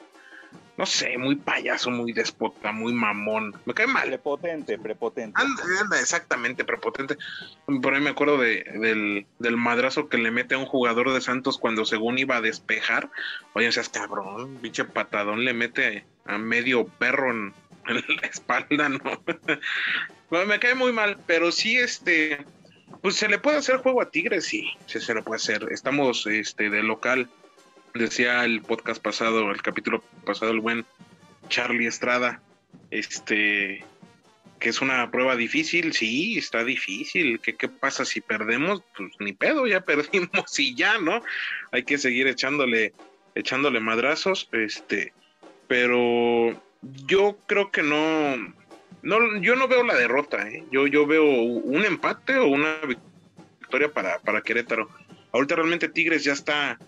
[0.79, 3.53] no sé, muy payaso, muy despota, muy mamón.
[3.65, 4.09] Me cae mal.
[4.09, 5.41] Prepotente, prepotente.
[5.41, 7.17] Anda, exactamente, prepotente.
[7.83, 11.59] Por ahí me acuerdo de, del, madrazo que le mete a un jugador de Santos
[11.59, 13.11] cuando según iba a despejar.
[13.55, 17.55] Oye, seas cabrón, pinche patadón le mete a medio perro en,
[17.89, 19.01] la espalda, ¿no?
[20.31, 22.45] bueno, me cae muy mal, pero sí, este,
[23.03, 25.67] pues se le puede hacer juego a Tigres, sí, se le puede hacer.
[25.71, 27.29] Estamos, este, de local
[27.95, 30.85] decía el podcast pasado, el capítulo pasado, el buen
[31.49, 32.43] Charlie Estrada,
[32.91, 33.85] este,
[34.59, 37.41] que es una prueba difícil, sí, está difícil.
[37.41, 38.83] ¿Qué, ¿Qué pasa si perdemos?
[38.97, 41.23] Pues ni pedo, ya perdimos y ya, ¿no?
[41.73, 42.93] Hay que seguir echándole,
[43.35, 45.13] echándole madrazos, este,
[45.67, 46.61] pero
[47.07, 48.55] yo creo que no,
[49.03, 50.65] no, yo no veo la derrota, ¿eh?
[50.71, 54.89] yo, yo veo un empate o una victoria para, para Querétaro.
[55.33, 56.79] Ahorita realmente Tigres ya está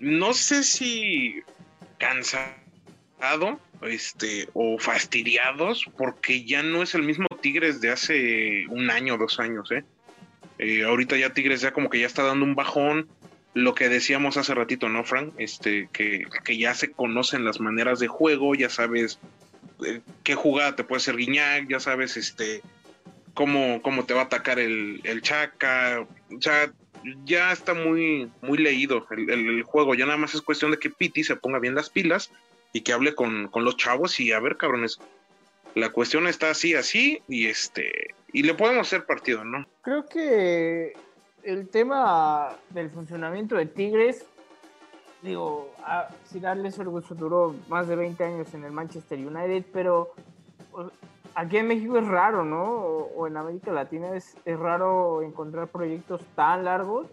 [0.00, 1.42] no sé si
[1.98, 9.18] cansado este, o fastidiados, porque ya no es el mismo Tigres de hace un año,
[9.18, 9.84] dos años, ¿eh?
[10.58, 10.84] ¿eh?
[10.84, 13.08] ahorita ya Tigres ya como que ya está dando un bajón,
[13.52, 15.34] lo que decíamos hace ratito, ¿no, Frank?
[15.36, 19.18] Este, que, que ya se conocen las maneras de juego, ya sabes
[20.22, 22.62] qué jugada te puede hacer Guiñac, ya sabes, este,
[23.34, 26.72] cómo, cómo te va a atacar el, el Chaca, o sea,
[27.24, 29.94] ya está muy, muy leído el, juego.
[29.94, 32.30] Ya nada más es cuestión de que Piti se ponga bien las pilas
[32.72, 34.98] y que hable con, los chavos y a ver, cabrones.
[35.74, 39.66] La cuestión está así, así, y este, y le podemos hacer partido, ¿no?
[39.82, 40.94] Creo que
[41.44, 44.24] el tema del funcionamiento de Tigres,
[45.22, 45.70] digo,
[46.34, 50.12] darle gusto duró más de 20 años en el Manchester United, pero
[51.34, 52.64] aquí en México es raro, ¿no?
[52.64, 57.06] O, en América Latina es, es, raro encontrar proyectos tan largos,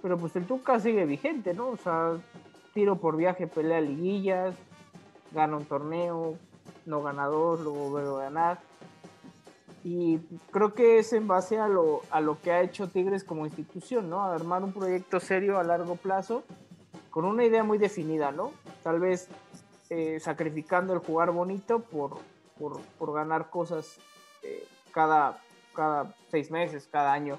[0.00, 1.68] pero pues el Tuca sigue vigente, ¿no?
[1.68, 2.12] O sea,
[2.72, 4.54] tiro por viaje, pelea liguillas,
[5.32, 6.36] gana un torneo,
[6.86, 8.58] no ganador, luego vuelve a ganar.
[9.82, 10.18] Y
[10.50, 14.10] creo que es en base a lo, a lo que ha hecho Tigres como institución,
[14.10, 14.22] ¿no?
[14.22, 16.44] armar un proyecto serio a largo plazo
[17.10, 18.52] con una idea muy definida, ¿no?
[18.82, 19.28] Tal vez
[19.90, 22.18] eh, sacrificando el jugar bonito por,
[22.98, 23.98] por, ganar cosas
[24.42, 25.38] eh, cada,
[25.74, 27.38] cada seis meses, cada año.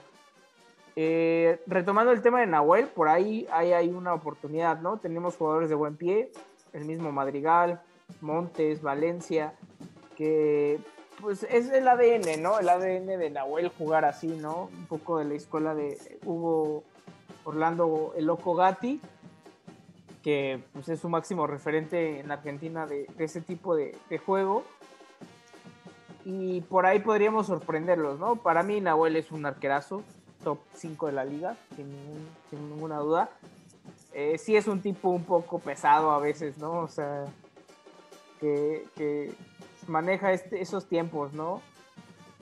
[0.95, 4.97] Eh, retomando el tema de Nahuel, por ahí, hay una oportunidad, ¿no?
[4.97, 6.31] Tenemos jugadores de buen pie,
[6.73, 7.81] el mismo Madrigal,
[8.19, 9.53] Montes, Valencia,
[10.17, 10.79] que
[11.21, 12.59] pues es el ADN, ¿no?
[12.59, 14.69] El ADN de Nahuel jugar así, ¿no?
[14.73, 16.83] Un poco de la escuela de Hugo
[17.45, 18.99] Orlando El Loco Gatti,
[20.23, 24.63] que pues, es su máximo referente en Argentina de, ese tipo de, juego
[26.23, 28.35] y por ahí podríamos sorprenderlos, ¿no?
[28.35, 30.03] Para mí Nahuel es un arquerazo,
[30.43, 33.29] top 5 de la liga, sin, ninguna duda.
[34.13, 36.81] Eh, sí es un tipo un poco pesado a veces, ¿no?
[36.81, 37.25] O sea,
[38.39, 39.33] que,
[39.87, 41.61] maneja este, esos tiempos, ¿no?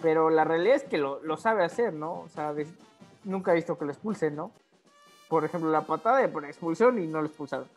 [0.02, 2.22] Pero la realidad es que lo, sabe hacer, ¿no?
[2.22, 2.54] O sea,
[3.24, 4.52] nunca he visto que lo expulsen, ¿no?
[5.30, 7.68] Por ejemplo, la patada de por expulsión y no lo expulsaron.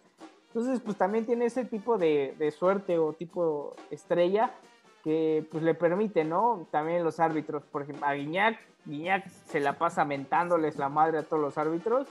[0.48, 4.50] Entonces, pues también tiene ese tipo de, de suerte o tipo estrella
[5.04, 6.66] que pues le permite, ¿no?
[6.70, 11.22] También los árbitros, por ejemplo, a Guiñac, Guiñac se la pasa mentándoles la madre a
[11.22, 12.06] todos los árbitros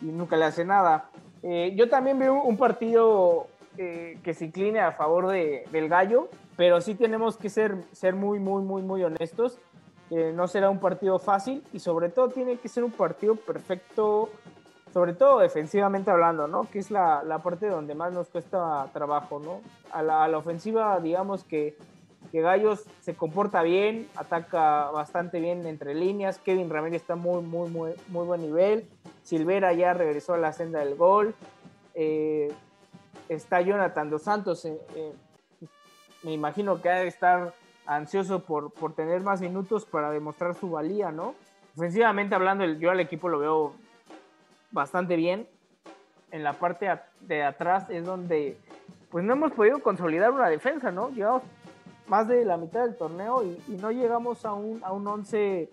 [0.00, 1.10] y nunca le hace nada.
[1.42, 6.28] Eh, yo también veo un partido eh, que se incline a favor de, del gallo,
[6.56, 9.58] pero sí tenemos que ser, ser muy, muy, muy, muy honestos.
[10.10, 14.30] no será un partido fácil y sobre todo tiene que ser un partido perfecto,
[14.94, 16.70] sobre todo defensivamente hablando, ¿no?
[16.70, 19.60] Que es la, la parte donde más nos cuesta trabajo, ¿no?
[19.92, 21.76] A la, a la ofensiva, digamos que
[22.32, 26.38] que Gallos se comporta bien, ataca bastante bien entre líneas.
[26.38, 28.88] Kevin Ramírez está muy, muy, muy, muy buen nivel.
[29.22, 31.34] Silvera ya regresó a la senda del gol.
[31.94, 32.52] Eh,
[33.28, 34.64] está Jonathan Dos Santos.
[34.64, 35.12] Eh, eh,
[36.24, 37.54] me imagino que ha de estar
[37.86, 41.34] ansioso por, por tener más minutos para demostrar su valía, ¿no?
[41.76, 43.74] Ofensivamente hablando, yo al equipo lo veo
[44.74, 45.48] bastante bien.
[46.30, 48.58] en la parte de atrás es donde
[49.08, 51.10] pues no hemos podido consolidar una defensa, ¿no?
[51.10, 51.44] Llevamos
[52.08, 55.70] más de la mitad del torneo y, no llegamos a un, a un once,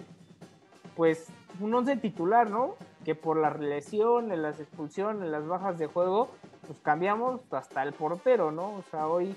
[0.96, 1.28] pues
[1.60, 2.76] un once titular, ¿no?
[3.04, 6.30] Que por la lesión, en las expulsiones, las bajas de juego,
[6.68, 8.76] pues cambiamos hasta el portero, ¿no?
[8.76, 9.36] O sea, hoy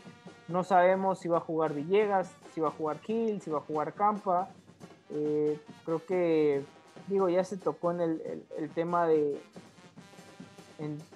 [0.48, 3.62] no sabemos si va a jugar Villegas, si va a jugar Gil, si va a
[3.62, 4.50] jugar Campa.
[5.08, 6.62] Eh, creo que,
[7.06, 9.40] digo, ya se tocó en el tema de,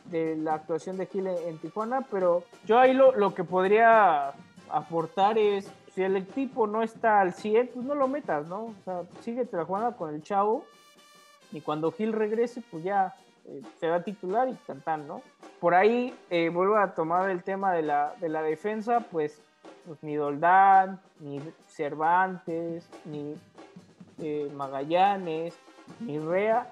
[0.07, 4.33] de la actuación de Gil en, Tijuana, pero yo ahí lo, lo, que podría
[4.71, 8.67] aportar es, si el equipo no está al 100, pues no lo metas, ¿no?
[8.67, 10.65] O sea, sigue trabajando con el chavo
[11.53, 13.15] y cuando Gil regrese, pues ya
[13.47, 15.23] eh, se va titular y cantan, ¿no?
[15.61, 19.41] Por ahí eh, vuelvo a tomar el tema de la, de la defensa, pues,
[19.87, 23.35] pues ni Doldán, ni Cervantes, ni
[24.21, 25.55] eh, Magallanes,
[26.01, 26.71] ni Rea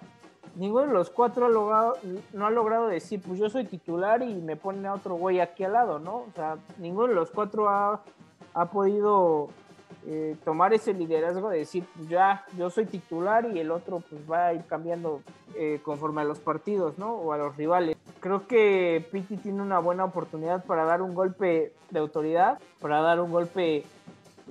[0.56, 1.96] ninguno de los cuatro ha logrado,
[2.32, 5.64] no ha logrado decir, pues yo soy titular y me ponen a otro güey aquí
[5.64, 6.16] al lado, ¿no?
[6.16, 8.02] O sea, ninguno de los cuatro ha,
[8.72, 9.48] podido
[10.06, 14.22] eh, tomar ese liderazgo de decir, pues ya, yo soy titular y el otro pues
[14.30, 15.20] va a ir cambiando
[15.54, 17.12] eh, conforme a los partidos, ¿no?
[17.12, 17.96] O a los rivales.
[18.20, 23.20] Creo que Piti tiene una buena oportunidad para dar un golpe de autoridad, para dar
[23.20, 23.84] un golpe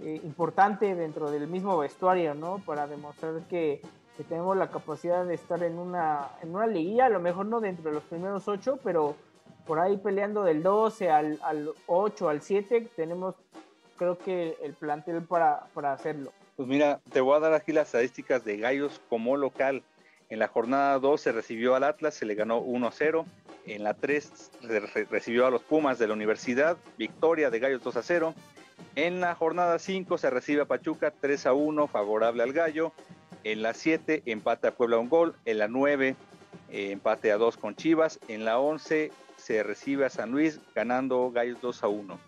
[0.03, 2.59] eh, importante dentro del mismo vestuario, ¿no?
[2.59, 3.81] Para demostrar que
[4.17, 7.59] que tenemos la capacidad de estar en una, en una liguilla, a lo mejor no
[7.59, 9.15] dentro de los primeros ocho, pero
[9.65, 13.35] por ahí peleando del 12 al, al 8, al 7, tenemos
[13.97, 16.31] creo que el plantel para, para hacerlo.
[16.55, 19.83] Pues mira, te voy a dar aquí las estadísticas de Gallos como local.
[20.29, 23.25] En la jornada 2 se recibió al Atlas, se le ganó 1-0.
[23.65, 28.33] En la 3 se recibió a los Pumas de la Universidad, victoria de Gallos 2-0.
[28.95, 32.91] En la jornada 5 se recibe a Pachuca 3-1, favorable al Gallo.
[33.45, 35.35] En la 7 empate a Puebla un gol.
[35.45, 36.15] En la 9
[36.71, 38.19] eh, empate a 2 con Chivas.
[38.27, 42.19] En la 11 se recibe a San Luis ganando Gallos 2 a 1.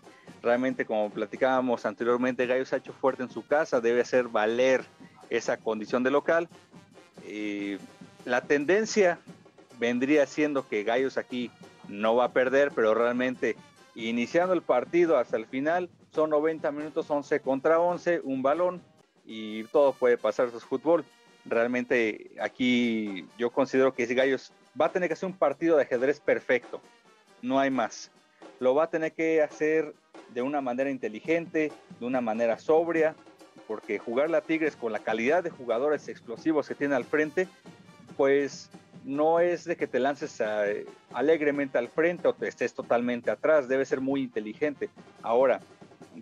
[0.42, 4.84] Realmente como platicábamos anteriormente, Gallos ha hecho fuerte en su casa, debe hacer valer
[5.28, 6.48] esa condición de local.
[7.26, 7.78] Eh,
[8.24, 9.18] la tendencia
[9.80, 11.50] vendría siendo que Gallos aquí
[11.88, 13.56] no va a perder, pero realmente
[13.96, 18.80] iniciando el partido hasta el final son 90 minutos 11 contra 11, un balón,
[19.28, 21.04] y todo puede pasar, eso es fútbol.
[21.44, 26.18] Realmente aquí yo considero que Gallos va a tener que hacer un partido de ajedrez
[26.18, 26.80] perfecto,
[27.42, 28.10] no hay más.
[28.58, 29.94] Lo va a tener que hacer
[30.34, 33.14] de una manera inteligente, de una manera sobria,
[33.66, 37.48] porque jugar la Tigres con la calidad de jugadores explosivos que tiene al frente,
[38.16, 38.70] pues
[39.04, 40.42] no es de que te lances
[41.12, 44.88] alegremente al frente o te estés totalmente atrás, debe ser muy inteligente.
[45.22, 45.60] Ahora,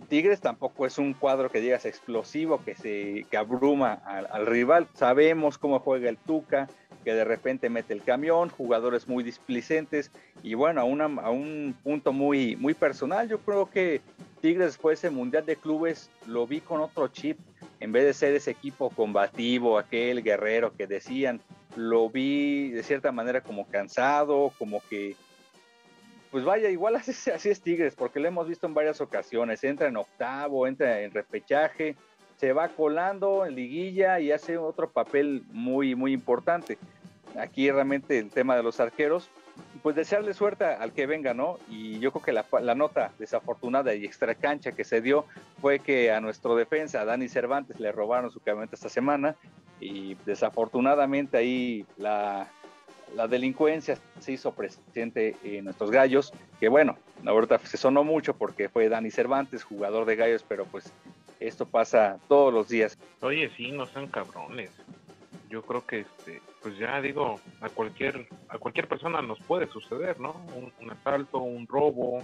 [0.08, 4.88] Tigres tampoco es un cuadro que digas explosivo, que se que abruma al, rival.
[4.94, 6.68] Sabemos cómo juega el Tuca,
[7.04, 10.10] que de repente mete el camión, jugadores muy displicentes
[10.42, 14.00] y bueno, a, a un punto muy, muy personal, yo creo que
[14.40, 17.38] Tigres después de ese Mundial de Clubes lo vi con otro chip,
[17.80, 21.40] en vez de ser ese equipo combativo, aquel guerrero que decían,
[21.76, 25.14] lo vi de cierta manera como cansado, como que
[26.36, 29.64] pues vaya, igual así, es Tigres, porque lo hemos visto en varias ocasiones.
[29.64, 31.96] Entra en octavo, entra en repechaje,
[32.36, 36.76] se va colando en liguilla y hace otro papel muy, muy importante.
[37.38, 39.30] Aquí realmente el tema de los arqueros,
[39.82, 41.58] pues desearle suerte al que venga, ¿no?
[41.70, 45.24] Y yo creo que la, nota desafortunada y extra cancha que se dio
[45.62, 49.36] fue que a nuestro defensa, a Dani Cervantes, le robaron su camioneta esta semana
[49.80, 52.50] y desafortunadamente ahí la,
[53.14, 58.68] la delincuencia se hizo presente en nuestros gallos, que bueno, verdad se sonó mucho porque
[58.68, 60.92] fue Dani Cervantes, jugador de gallos, pero pues
[61.40, 62.98] esto pasa todos los días.
[63.20, 64.70] Oye, sí, no sean cabrones.
[65.48, 70.18] Yo creo que este, pues ya digo, a cualquier, a cualquier persona nos puede suceder,
[70.18, 70.34] ¿no?
[70.54, 72.22] Un, asalto, un robo,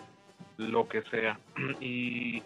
[0.56, 1.38] lo que sea.
[1.80, 2.42] Y,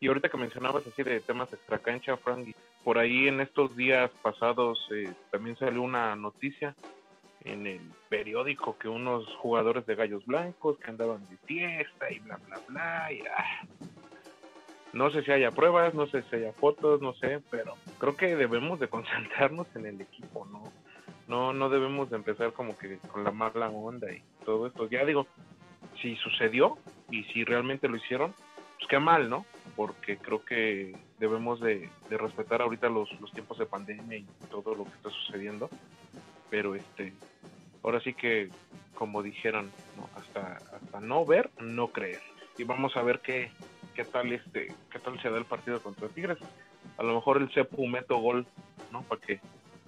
[0.00, 2.48] y ahorita que mencionabas así de temas extracancha, Frank,
[2.84, 6.74] por ahí en estos días pasados eh, también salió una noticia
[7.44, 12.38] en el periódico que unos jugadores de Gallos Blancos que andaban de fiesta y bla,
[12.46, 13.12] bla, bla.
[13.12, 13.66] Y, ah.
[14.92, 18.34] No sé si haya pruebas, no sé si haya fotos, no sé, pero creo que
[18.34, 20.72] debemos de concentrarnos en el equipo, ¿no?
[21.28, 24.88] No, no debemos de empezar como que con la mala onda y todo esto.
[24.88, 25.26] Ya digo,
[26.00, 26.78] si sucedió
[27.10, 28.32] y si realmente lo hicieron,
[28.78, 29.44] pues qué mal, ¿no?
[29.74, 34.74] Porque creo que debemos de, de respetar ahorita los, los tiempos de pandemia y todo
[34.74, 35.68] lo que está sucediendo.
[36.50, 37.12] Pero este,
[37.82, 38.50] ahora sí que,
[38.94, 39.70] como dijeron,
[40.14, 42.20] hasta, hasta no ver, no creer.
[42.58, 43.50] Y vamos a ver qué,
[43.94, 46.38] qué tal este, qué tal se da el partido contra Tigres.
[46.98, 48.46] A lo mejor el Cepu meto gol,
[48.92, 49.02] ¿no?
[49.02, 49.40] Para que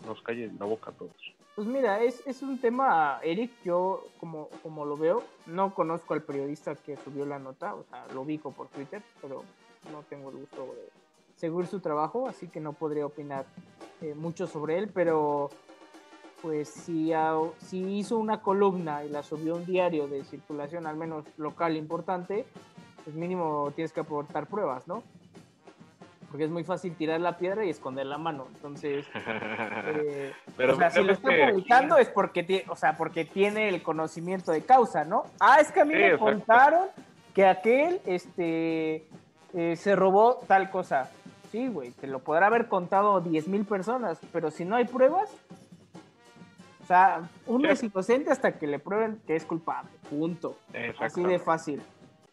[0.06, 1.34] nos calle la boca a todos.
[1.54, 6.22] Pues mira, es, es un tema, Eric, yo como, como lo veo, no conozco al
[6.22, 9.42] periodista que subió la nota, o sea, lo ubico por Twitter, pero
[9.90, 10.88] no tengo el gusto de
[11.34, 13.44] seguir su trabajo, así que no podría opinar
[14.00, 15.50] eh, mucho sobre él, pero
[16.42, 17.12] pues si,
[17.58, 21.76] si hizo una columna y la subió a un diario de circulación, al menos local
[21.76, 22.44] importante,
[23.04, 25.02] pues mínimo tienes que aportar pruebas, ¿no?
[26.28, 28.46] porque es muy fácil tirar la piedra y esconder la mano.
[28.54, 33.68] Entonces, eh, Pero, o sea, si lo está publicando es porque, o sea, porque tiene
[33.68, 35.24] el conocimiento de causa, ¿no?
[35.40, 36.86] Ah, es que a mí me contaron
[37.34, 39.06] que aquel este,
[39.54, 41.10] eh, se robó tal cosa.
[41.50, 45.30] Sí, güey, te lo podrá haber contado 10 mil personas, pero si no hay pruebas,
[46.88, 50.56] sea, uno es inocente hasta que le prueben que es culpable, punto.
[50.98, 51.82] Así de fácil.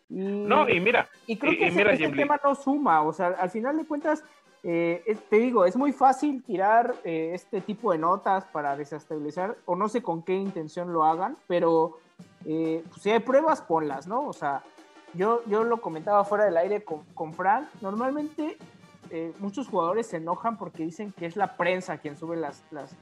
[0.07, 3.85] no, y mira, y creo que ese, tema no suma, o sea, al final de
[3.85, 4.23] cuentas,
[4.63, 9.75] eh, te digo, es muy fácil tirar eh, este tipo de notas para desestabilizar, o
[9.75, 11.99] no sé con qué intención lo hagan, pero
[12.45, 14.25] eh, pues, si hay pruebas, ponlas, ¿no?
[14.25, 14.63] O sea,
[15.13, 18.57] yo, yo lo comentaba fuera del aire con, con Frank, normalmente
[19.39, 22.93] muchos jugadores se enojan porque dicen que es la prensa quien sube las, las,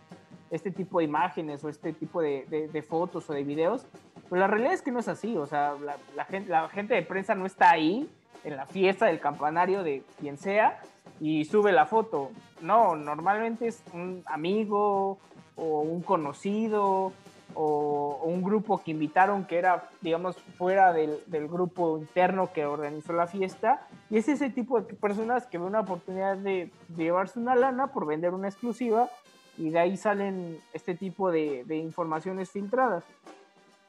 [0.53, 3.87] este tipo de imágenes o este tipo de, fotos o de videos,
[4.29, 5.73] pero la realidad es que no es así, o sea,
[6.15, 8.07] la, gente, la gente de prensa no está ahí
[8.43, 10.79] en la fiesta del campanario de quien sea
[11.19, 12.29] y sube la foto.
[12.61, 15.17] No, normalmente es un amigo
[15.55, 17.13] o un conocido
[17.55, 23.25] o, un grupo que invitaron que era, digamos, fuera del, grupo interno que organizó la
[23.25, 23.87] fiesta.
[24.09, 28.05] Y es ese tipo de personas que ven una oportunidad de, llevarse una lana por
[28.05, 29.09] vender una exclusiva
[29.57, 33.03] y de ahí salen este tipo de, de informaciones filtradas.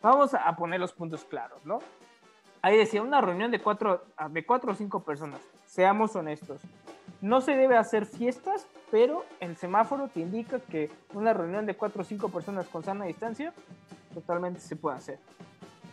[0.03, 1.79] Vamos a poner los puntos claros, ¿no?
[2.61, 5.41] Ahí decía, una reunión de cuatro, de cuatro o cinco personas.
[5.67, 6.63] Seamos honestos.
[7.21, 12.03] No se debe hacer fiestas, pero el semáforo te indica que una reunión de cuatro
[12.03, 13.53] o cinco personas con sana distancia
[14.15, 15.19] totalmente se puede hacer.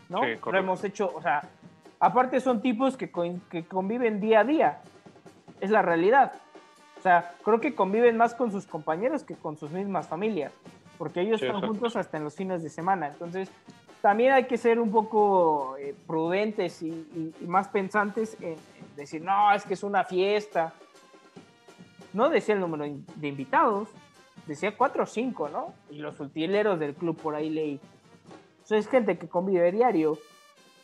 [0.07, 0.21] ¿No?
[0.25, 1.41] Lo hemos hecho, o sea,
[1.99, 3.11] aparte son tipos que,
[3.49, 4.81] que conviven día a día.
[5.59, 6.33] Es la realidad.
[7.01, 10.53] O sea, creo que conviven más con sus compañeros que con sus mismas familias,
[10.99, 13.07] porque ellos están juntos hasta en los fines de semana.
[13.07, 13.49] Entonces,
[14.03, 18.55] también hay que ser un poco eh, prudentes y, más pensantes en,
[18.95, 20.73] decir, no, es que es una fiesta.
[22.13, 22.85] No decía el número
[23.15, 23.89] de invitados,
[24.45, 25.73] decía cuatro o cinco, ¿no?
[25.89, 27.79] Y los utileros del club por ahí leí.
[28.63, 30.19] Eso es gente que convive diario.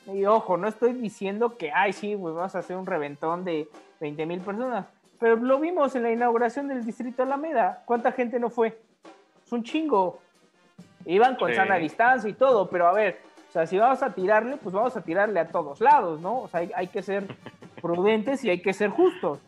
[0.08, 3.70] Y ojo, no estoy diciendo que, ay, sí, pues vamos a hacer un reventón de
[4.00, 4.88] 20 mil personas.
[5.20, 7.84] Pero lo vimos en la inauguración del Distrito Alameda.
[7.86, 8.80] ¿Cuánta gente no fue?
[9.46, 10.20] Es un chingo.
[11.06, 14.58] Iban con sana distancia y todo, pero a ver, o sea, si vamos a tirarle,
[14.58, 16.42] pues vamos a tirarle a todos lados, ¿no?
[16.42, 17.26] O sea, hay, que ser
[17.82, 19.40] prudentes y hay que ser justos.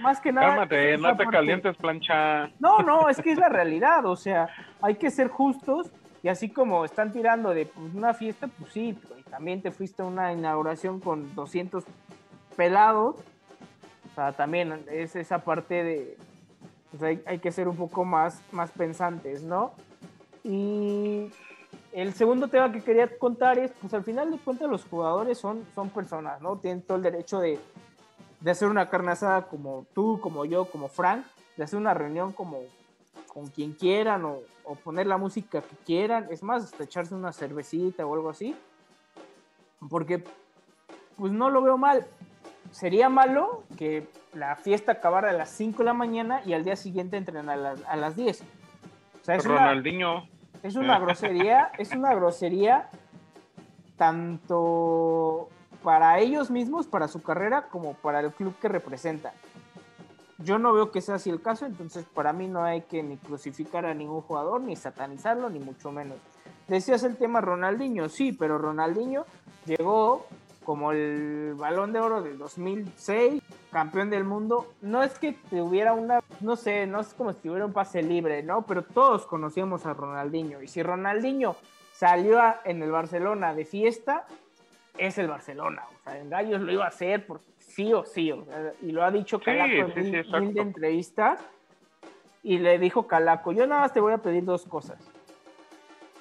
[0.00, 0.48] Más que nada.
[0.48, 2.50] Cálmate, no te calientes, plancha.
[2.58, 4.48] No, no, es que es la realidad, o sea,
[4.82, 5.92] hay que ser justos
[6.24, 8.98] y así como están tirando de pues, una fiesta, pues sí,
[9.30, 11.84] también te fuiste a una inauguración con 200
[12.56, 13.16] pelados.
[14.14, 16.16] O sea, también es esa parte de.
[16.92, 19.72] Pues hay, que ser un poco más, más pensantes, ¿no?
[20.44, 21.32] Y
[21.92, 25.66] el segundo tema que quería contar es, pues al final de cuentas los jugadores son,
[25.74, 26.56] son personas, ¿no?
[26.58, 27.58] Tienen todo el derecho de,
[28.38, 31.24] de hacer una carne asada como tú, como yo, como Frank,
[31.56, 32.60] de hacer una reunión como
[33.26, 37.32] con quien quieran o, o poner la música que quieran, es más, hasta echarse una
[37.32, 38.54] cervecita o algo así,
[39.90, 40.22] porque
[41.16, 42.06] pues no lo veo mal.
[42.74, 46.74] Sería malo que la fiesta acabara a las 5 de la mañana y al día
[46.74, 48.42] siguiente entren a, a las 10.
[48.42, 50.26] O sea, es Ronaldinho.
[50.60, 52.90] Es una grosería, es una grosería
[53.96, 55.50] tanto
[55.84, 59.34] para ellos mismos, para su carrera, como para el club que representan.
[60.38, 63.18] Yo no veo que sea así el caso, entonces para mí no hay que ni
[63.18, 66.18] crucificar a ningún jugador, ni satanizarlo, ni mucho menos.
[66.66, 69.26] Decías el tema Ronaldinho, sí, pero Ronaldinho
[69.64, 70.26] llegó
[70.64, 74.72] como el balón de oro del 2006, campeón del mundo.
[74.80, 78.42] No es que tuviera una, no sé, no es como si tuviera un pase libre,
[78.42, 78.62] ¿no?
[78.66, 80.62] Pero todos conocíamos a Ronaldinho.
[80.62, 81.56] Y si Ronaldinho
[81.92, 84.26] salió en el Barcelona de fiesta,
[84.98, 85.84] es el Barcelona.
[86.00, 88.32] O sea, en Gallos lo iba a hacer por sí o sí.
[88.82, 91.40] y lo ha dicho Calaco en mil, de entrevistas.
[92.42, 94.98] Y le dijo Calaco, yo nada más te voy a pedir dos cosas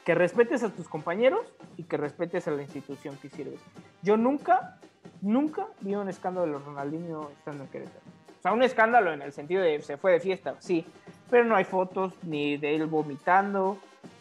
[0.04, 3.60] que respetes a tus compañeros y que respetes a la institución que sirves.
[4.02, 4.78] Yo nunca,
[5.22, 8.02] nunca vi un escándalo de Ronaldinho estando en Querétaro.
[8.40, 10.86] O sea, un escándalo en el sentido de se fue de fiesta, sí,
[11.30, 13.78] pero no hay fotos ni de él vomitando,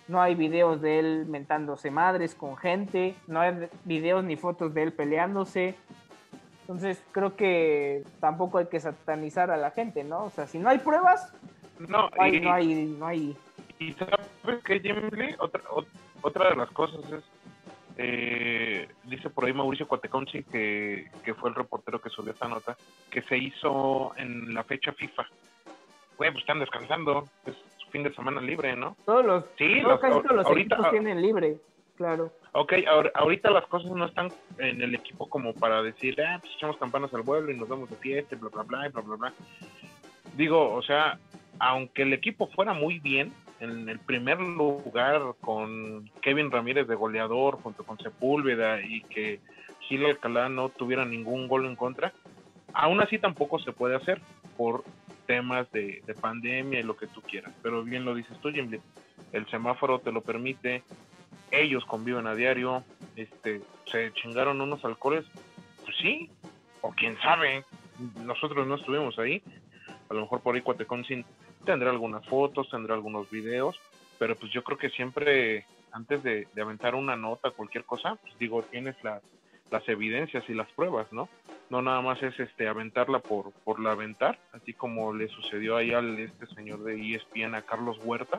[0.07, 4.85] no hay videos de él mentándose madres con gente, no hay videos ni fotos de
[4.85, 5.74] él peleándose.
[6.61, 10.24] Entonces creo que tampoco hay que satanizar a la gente, ¿no?
[10.24, 11.33] O sea, si no hay pruebas,
[11.80, 12.11] no, no,
[12.53, 13.37] hay, no hay
[13.89, 15.62] y sabes que Jim Lee, otra,
[16.22, 17.24] otra de las cosas es,
[17.99, 22.76] eh, dice por ahí Mauricio Cuateconchi, que, que fue el reportero que subió esta nota,
[23.11, 25.26] que se hizo en la fecha FIFA.
[26.16, 27.55] Güey, pues están descansando, es
[27.91, 28.97] fin de semana libre, ¿no?
[29.05, 31.57] Todos los, Sí, todos- los- casi todos los ahorita- equipos tienen libre,
[31.97, 32.33] claro.
[32.53, 34.28] Ok, ahor- ahorita las cosas no están
[34.59, 37.91] en el equipo como para decir, ah, pues echamos campanas al vuelo y nos vamos
[37.91, 39.33] de fiesta y bla, bla, bla, bla, bla, bla.
[40.37, 41.18] Digo, o sea,
[41.59, 47.62] aunque el equipo fuera muy bien, en el primer lugar con Kevin Ramírez de goleador
[47.62, 49.38] junto con Sepúlveda y que
[49.80, 52.12] Gil Alcalá no tuviera ningún gol en contra,
[52.74, 54.20] aún así tampoco se puede hacer
[54.56, 54.82] por
[55.26, 57.54] temas de, de pandemia y lo que tú quieras.
[57.62, 58.68] Pero bien lo dices tú, Jim
[59.32, 60.82] el semáforo te lo permite,
[61.52, 62.82] ellos conviven a diario,
[63.14, 65.24] este, se chingaron unos alcoholes,
[65.84, 66.28] pues sí,
[66.80, 67.64] o quién sabe,
[68.24, 69.40] nosotros no estuvimos ahí,
[70.10, 71.24] a lo mejor por ahí Cuateconcin
[71.64, 73.78] tendrá algunas fotos, tendrá algunos videos,
[74.18, 78.62] pero pues yo creo que siempre antes de, aventar una nota, cualquier cosa, pues digo,
[78.62, 79.22] tienes las,
[79.70, 81.28] las evidencias y las pruebas, ¿no?
[81.70, 85.92] No nada más es este aventarla por, por la aventar, así como le sucedió ahí
[85.92, 88.38] al este señor de ESPN a Carlos Huerta,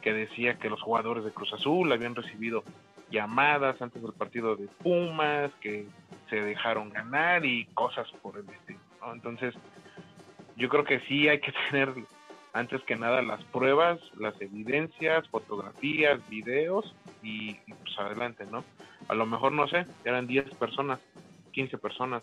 [0.00, 2.62] que decía que los jugadores de Cruz Azul habían recibido
[3.10, 5.86] llamadas antes del partido de Pumas, que
[6.30, 9.12] se dejaron ganar y cosas por el estilo, ¿no?
[9.12, 9.54] Entonces,
[10.56, 11.94] yo creo que sí hay que tener
[12.56, 18.64] antes que nada las pruebas, las evidencias, fotografías, videos y, pues adelante, ¿no?
[19.08, 20.98] A lo mejor no sé, eran 10 personas,
[21.52, 22.22] 15 personas,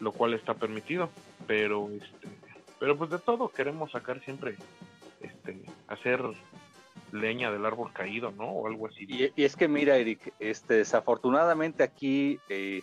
[0.00, 1.10] lo cual está permitido,
[1.46, 2.28] pero este
[2.78, 4.56] pero pues de todo queremos sacar siempre
[5.20, 6.20] este hacer
[7.12, 8.44] leña del árbol caído, ¿no?
[8.44, 9.04] O algo así.
[9.08, 12.82] Y, y es que mira, Eric, este, desafortunadamente aquí eh,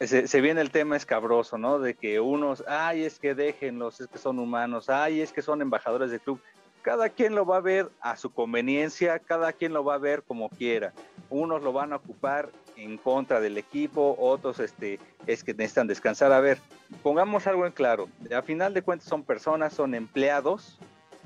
[0.00, 1.78] se, se viene el tema escabroso, ¿no?
[1.78, 5.62] De que unos, ay, es que déjenlos, es que son humanos, ay, es que son
[5.62, 6.40] embajadores del club.
[6.82, 10.22] Cada quien lo va a ver a su conveniencia, cada quien lo va a ver
[10.24, 10.92] como quiera.
[11.30, 16.32] Unos lo van a ocupar en contra del equipo, otros este, es que necesitan descansar.
[16.32, 16.58] A ver,
[17.02, 18.08] pongamos algo en claro.
[18.36, 20.78] A final de cuentas son personas, son empleados,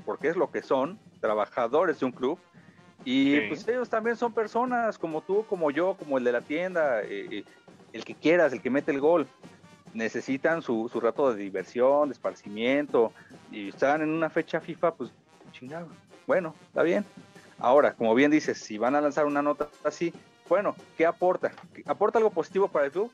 [0.05, 2.37] porque es lo que son, trabajadores de un club,
[3.03, 3.41] y Sí.
[3.49, 7.27] pues ellos también son personas como tú, como yo, como el de la tienda, eh,
[7.31, 7.43] eh,
[7.93, 9.27] el que quieras, el que mete el gol.
[9.93, 13.11] Necesitan su, su rato de diversión, de esparcimiento,
[13.51, 15.11] y están en una fecha FIFA, pues
[15.51, 15.87] chingado.
[16.27, 17.05] Bueno, está bien.
[17.59, 20.13] Ahora, como bien dices, si van a lanzar una nota así,
[20.47, 21.51] bueno, ¿qué aporta?
[21.85, 23.11] ¿Aporta algo positivo para el club?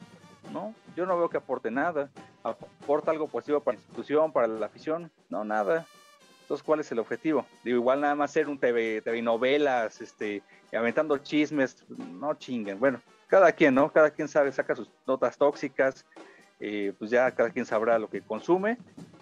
[0.52, 2.10] No, yo no veo que aporte nada.
[2.44, 5.10] ¿Aporta algo positivo para la institución, para la afición?
[5.30, 5.86] No, nada.
[6.42, 7.46] Entonces, ¿cuál es el objetivo?
[7.64, 10.44] Digo, igual nada más ser un TV, TV novelas, este,
[10.76, 12.80] aventando chismes, no chinguen.
[12.80, 13.92] Bueno, cada quien, ¿no?
[13.92, 16.06] Cada quien sabe, saca sus notas tóxicas,
[16.60, 18.78] eh, pues ya cada quien sabrá lo que consume,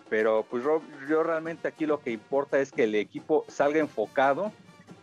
[0.10, 4.52] pero pues yo, yo realmente aquí lo que importa es que el equipo salga enfocado,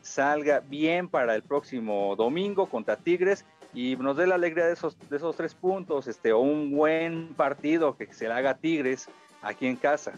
[0.03, 3.45] salga bien para el próximo domingo contra Tigres
[3.75, 7.35] y nos dé la alegría de esos, de esos tres puntos, este, o un buen
[7.35, 9.09] partido que se le haga a Tigres
[9.43, 10.13] aquí en casa.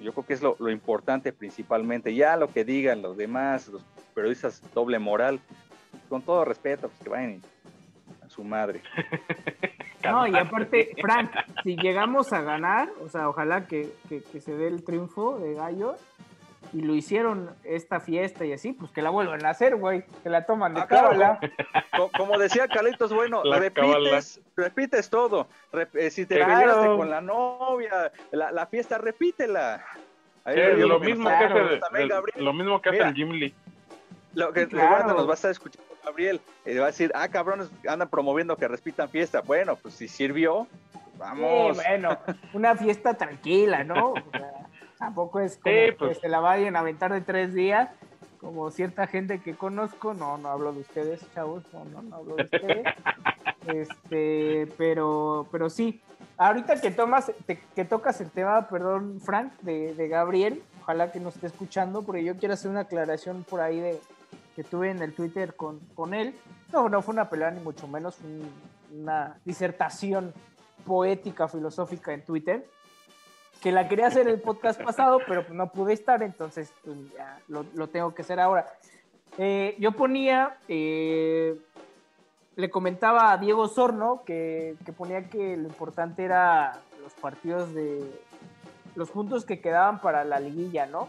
[0.00, 2.14] Yo creo que es lo, lo importante principalmente.
[2.14, 3.82] Ya lo que digan los demás, los
[4.14, 5.40] periodistas doble moral,
[6.08, 7.42] con todo respeto, pues que vayan
[8.38, 8.80] su madre.
[10.04, 11.30] No, y aparte, Frank,
[11.64, 15.54] si llegamos a ganar, o sea, ojalá que, que, que se dé el triunfo de
[15.54, 16.00] Gallos,
[16.72, 20.30] y lo hicieron esta fiesta y así, pues que la vuelvan a hacer, güey, que
[20.30, 21.40] la toman de Ah, cábala.
[21.96, 25.48] Co- Como decía Carlitos, bueno, La repites, repites todo.
[25.72, 26.58] Rep- eh, si te Claro.
[26.60, 29.84] peleaste con la novia, la, la fiesta, repítela.
[30.46, 32.44] Sí, lo, mismo que hace, el- también el- Gabriel.
[32.44, 33.54] lo mismo que hace el.
[34.34, 35.08] Lo que claro.
[35.12, 38.66] nos va a estar escuchando Gabriel, eh, va a decir, ah, cabrones, andan promoviendo que
[38.68, 39.40] repitan fiesta.
[39.40, 40.66] Bueno, pues si sirvió,
[41.18, 41.76] vamos.
[41.76, 42.18] Sí, bueno,
[42.52, 44.12] una fiesta tranquila, ¿no?
[44.12, 44.52] O sea,
[44.98, 46.18] tampoco es como Sí, que pues.
[46.18, 47.90] se la vayan a aventar de tres días,
[48.40, 52.36] como cierta gente que conozco, no, no hablo de ustedes, chavos, no, no, no hablo
[52.36, 52.86] de ustedes.
[53.66, 56.00] Este, pero, pero sí,
[56.38, 61.20] ahorita que tomas, te- que tocas el tema, perdón, Frank, de, de Gabriel, ojalá que
[61.20, 64.00] nos esté escuchando, porque yo quiero hacer una aclaración por ahí de
[64.58, 66.34] que tuve en el Twitter con, con él.
[66.72, 68.52] No, no fue una pelea ni mucho menos, fue un-
[69.02, 70.34] una disertación
[70.84, 72.66] poética, filosófica en Twitter,
[73.62, 77.64] que la quería hacer el podcast pasado, pero no pude estar, entonces pues, ya lo,
[77.74, 78.66] lo tengo que hacer ahora.
[79.36, 81.56] Eh, yo ponía, eh,
[82.56, 88.02] le comentaba a Diego Sorno que, que ponía que lo importante era los partidos de
[88.96, 91.08] los puntos que quedaban para la liguilla, ¿no?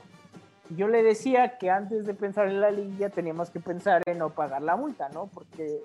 [0.76, 4.30] Yo le decía que antes de pensar en la liguilla teníamos que pensar en no
[4.30, 5.28] pagar la multa, ¿no?
[5.34, 5.82] Porque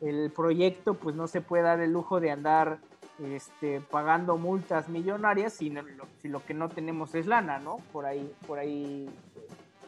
[0.00, 2.78] el proyecto pues no se puede dar el lujo de andar
[3.22, 5.82] este, pagando multas millonarias si, no-
[6.24, 7.76] lo, que no tenemos es lana, ¿no?
[7.92, 9.08] Por ahí, por ahí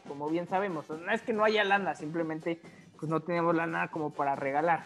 [0.06, 0.88] como bien sabemos.
[0.90, 2.60] No es que no haya lana, simplemente
[3.00, 4.84] pues no tenemos lana como para regalar.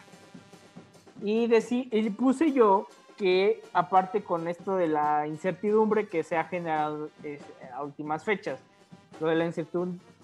[1.22, 1.50] Y,
[1.90, 2.86] y puse yo
[3.18, 7.10] que aparte con esto de la incertidumbre que se ha generado
[7.74, 8.58] a últimas fechas,
[9.20, 9.44] lo de la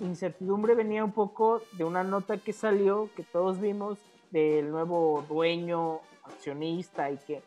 [0.00, 3.98] incertidumbre venía un poco de una nota que salió, que todos vimos,
[4.30, 7.42] del nuevo dueño, accionista y que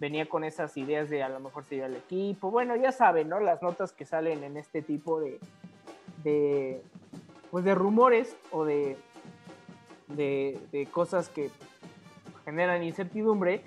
[0.00, 2.50] venía con esas ideas de a lo mejor sería el equipo.
[2.50, 3.38] Bueno, ya saben, ¿no?
[3.38, 5.38] Las notas que salen en este tipo de,
[6.24, 6.82] de
[7.50, 8.96] pues de rumores o de,
[10.08, 11.50] de cosas que
[12.44, 13.62] generan incertidumbre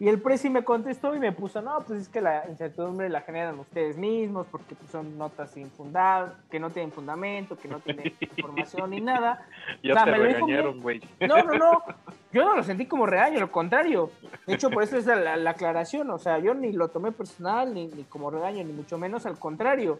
[0.00, 3.20] y el Prezi me contestó y me puso, no, pues es que la incertidumbre la
[3.22, 7.80] generan ustedes mismos porque pues, son notas sin fundar, que no tienen fundamento, que no
[7.80, 9.44] tienen información ni nada.
[9.82, 11.00] Ya te regañaron, güey.
[11.20, 11.82] No, no, no.
[12.32, 14.10] Yo no lo sentí como regaño, lo contrario.
[14.46, 16.10] De hecho, por eso es la, aclaración.
[16.10, 19.38] O sea, yo ni lo tomé personal, ni, ni como regaño, ni mucho menos al
[19.38, 19.98] contrario.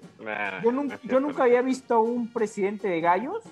[0.63, 3.43] yo, nunca, yo nunca había visto a un presidente de gallos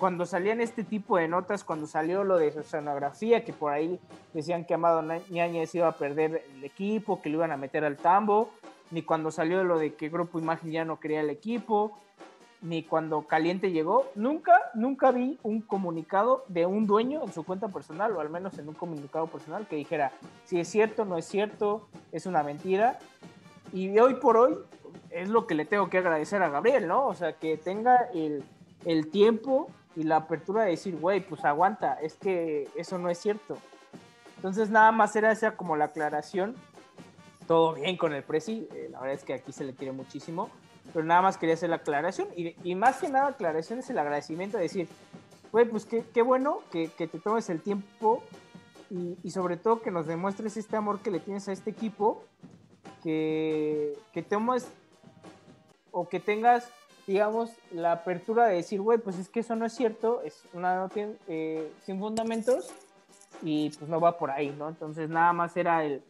[0.00, 4.00] cuando salían este tipo de notas, cuando salió lo de oceanografía, que por ahí
[4.32, 7.98] decían que Amado Ñañez iba a perder el equipo, que lo iban a meter al
[7.98, 8.48] tambo,
[8.90, 11.98] ni cuando salió lo de que Grupo Imagen ya no quería el equipo,
[12.62, 17.68] ni cuando Caliente llegó, nunca, nunca vi un comunicado de un dueño en su cuenta
[17.68, 20.12] personal, o al menos en un comunicado personal, que dijera
[20.44, 22.98] si es cierto, no es cierto, es una mentira.
[23.74, 24.56] Y hoy por hoy
[25.10, 27.06] es lo que le tengo que agradecer a Gabriel, ¿no?
[27.06, 28.42] O sea, que tenga el,
[28.86, 33.18] el tiempo y la apertura de decir, güey, pues aguanta, es que eso no es
[33.18, 33.58] cierto.
[34.36, 36.56] Entonces nada más era esa como la aclaración.
[37.46, 40.48] Todo bien con el Prezi, eh, la verdad es que aquí se le quiere muchísimo,
[40.92, 43.98] pero nada más quería hacer la aclaración y, y más que nada aclaración es el
[43.98, 44.88] agradecimiento de decir,
[45.50, 48.22] güey, pues qué, qué bueno que, que, te tomes el tiempo
[48.88, 52.24] y, y, sobre todo que nos demuestres este amor que le tienes a este equipo,
[53.02, 54.68] que, que tomes
[55.90, 56.70] o que tengas
[57.06, 60.76] digamos, la apertura de decir, güey, pues es que eso no es cierto, es una
[60.76, 62.70] nota eh, sin fundamentos
[63.42, 64.68] y pues no va por ahí, ¿no?
[64.68, 66.02] Entonces nada más era el,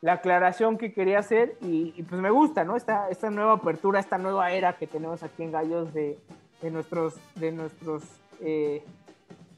[0.00, 2.76] la aclaración que quería hacer y, pues me gusta, ¿no?
[2.76, 6.18] Esta, esta nueva apertura, esta nueva era que tenemos aquí en Gallos de,
[6.60, 8.02] de nuestros, de nuestros,
[8.40, 8.84] eh,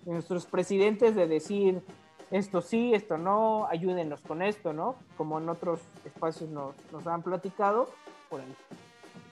[0.05, 1.83] de nuestros presidentes de decir
[2.31, 4.97] esto sí, esto no, ayúdenos con esto, ¿no?
[5.17, 7.89] Como en otros espacios nos, nos han platicado,
[8.29, 8.57] por ahí.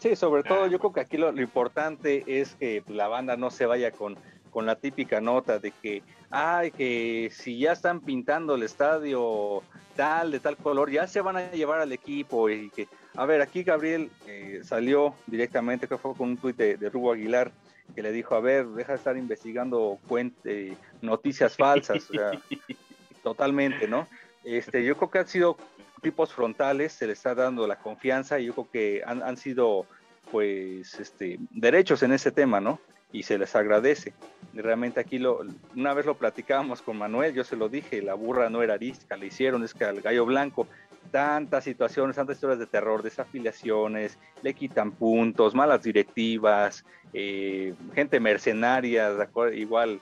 [0.02, 3.66] Sí, sobre todo yo creo que aquí lo, importante es que la banda no se
[3.66, 4.18] vaya con,
[4.50, 9.62] con la típica nota de que, ay, que si ya están pintando el estadio
[9.94, 13.42] tal, de tal color, ya se van a llevar al equipo y que, a ver,
[13.42, 17.52] aquí Gabriel eh, salió directamente, que fue con un tuit de, de Rubo Aguilar,
[17.94, 22.32] que le dijo, a ver, deja de estar investigando cuente, noticias falsas, o sea,
[23.22, 24.08] totalmente, ¿no?
[24.44, 25.56] Este, yo creo que han sido
[26.02, 29.86] tipos frontales, se les está dando la confianza y yo creo que han, han sido
[30.30, 32.80] pues este, derechos en ese tema, ¿no?
[33.12, 34.14] Y se les agradece.
[34.54, 35.40] Realmente aquí lo,
[35.76, 39.16] una vez lo platicábamos con Manuel, yo se lo dije, la burra no era arisca,
[39.16, 40.66] le hicieron, es que al gallo blanco,
[41.10, 49.10] tantas situaciones, tantas historias de terror, desafiliaciones, le quitan puntos, malas directivas, eh, gente mercenaria,
[49.54, 50.00] igual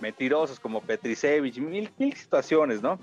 [0.00, 2.98] mentirosos como Petrisevich, mil, mil situaciones, ¿no?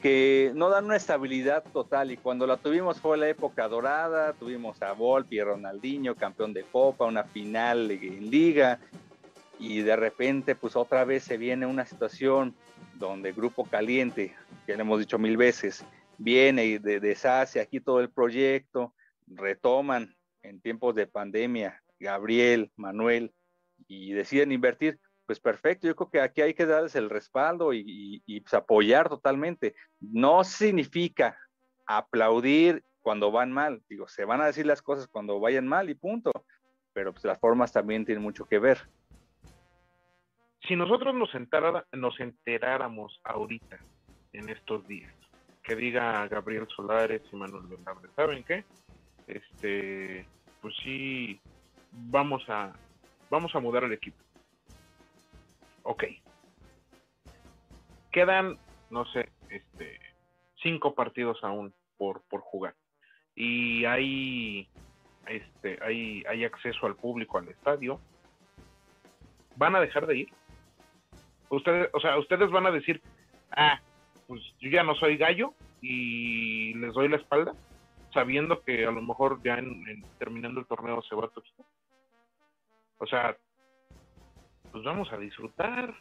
[0.00, 4.80] Que no dan una estabilidad total y cuando la tuvimos fue la época dorada, tuvimos
[4.82, 8.78] a Volpi, Ronaldinho, campeón de Copa, una final en Liga
[9.58, 12.54] y de repente pues otra vez se viene una situación
[12.94, 14.34] donde Grupo Caliente,
[14.66, 15.84] que le hemos dicho mil veces,
[16.18, 18.94] viene y deshace aquí todo el proyecto,
[19.26, 23.32] retoman en tiempos de pandemia Gabriel, Manuel
[23.86, 24.98] y deciden invertir
[25.32, 29.74] pues perfecto, yo creo que aquí hay que darles el respaldo y, pues, apoyar totalmente.
[29.98, 31.38] No significa
[31.86, 35.94] aplaudir cuando van mal, digo, se van a decir las cosas cuando vayan mal y
[35.94, 36.30] punto,
[36.92, 38.78] pero pues las formas también tienen mucho que ver.
[40.68, 43.78] Si nosotros nos, enterara, nos enteráramos ahorita,
[44.34, 45.14] en estos días,
[45.62, 48.66] que diga Gabriel Solares y Manuel Velarde, ¿saben qué?
[49.26, 50.26] Este,
[50.60, 51.40] pues sí,
[51.90, 52.74] vamos a,
[53.30, 54.22] vamos a mudar el equipo
[55.82, 56.04] ok.
[58.10, 58.58] Quedan,
[58.90, 59.98] no sé, este,
[60.62, 62.74] cinco partidos aún por, por jugar.
[63.34, 64.68] Y hay,
[65.26, 68.00] este, hay, hay acceso al público al estadio.
[69.56, 70.28] ¿Van a dejar de ir?
[71.48, 73.02] Ustedes, o sea, ustedes van a decir,
[73.50, 73.80] ah,
[74.26, 77.54] pues yo ya no soy gallo y les doy la espalda,
[78.14, 81.66] sabiendo que a lo mejor ya en, terminando el torneo se va a tocar.
[82.98, 83.36] O sea,
[84.72, 85.94] pues vamos a disfrutar,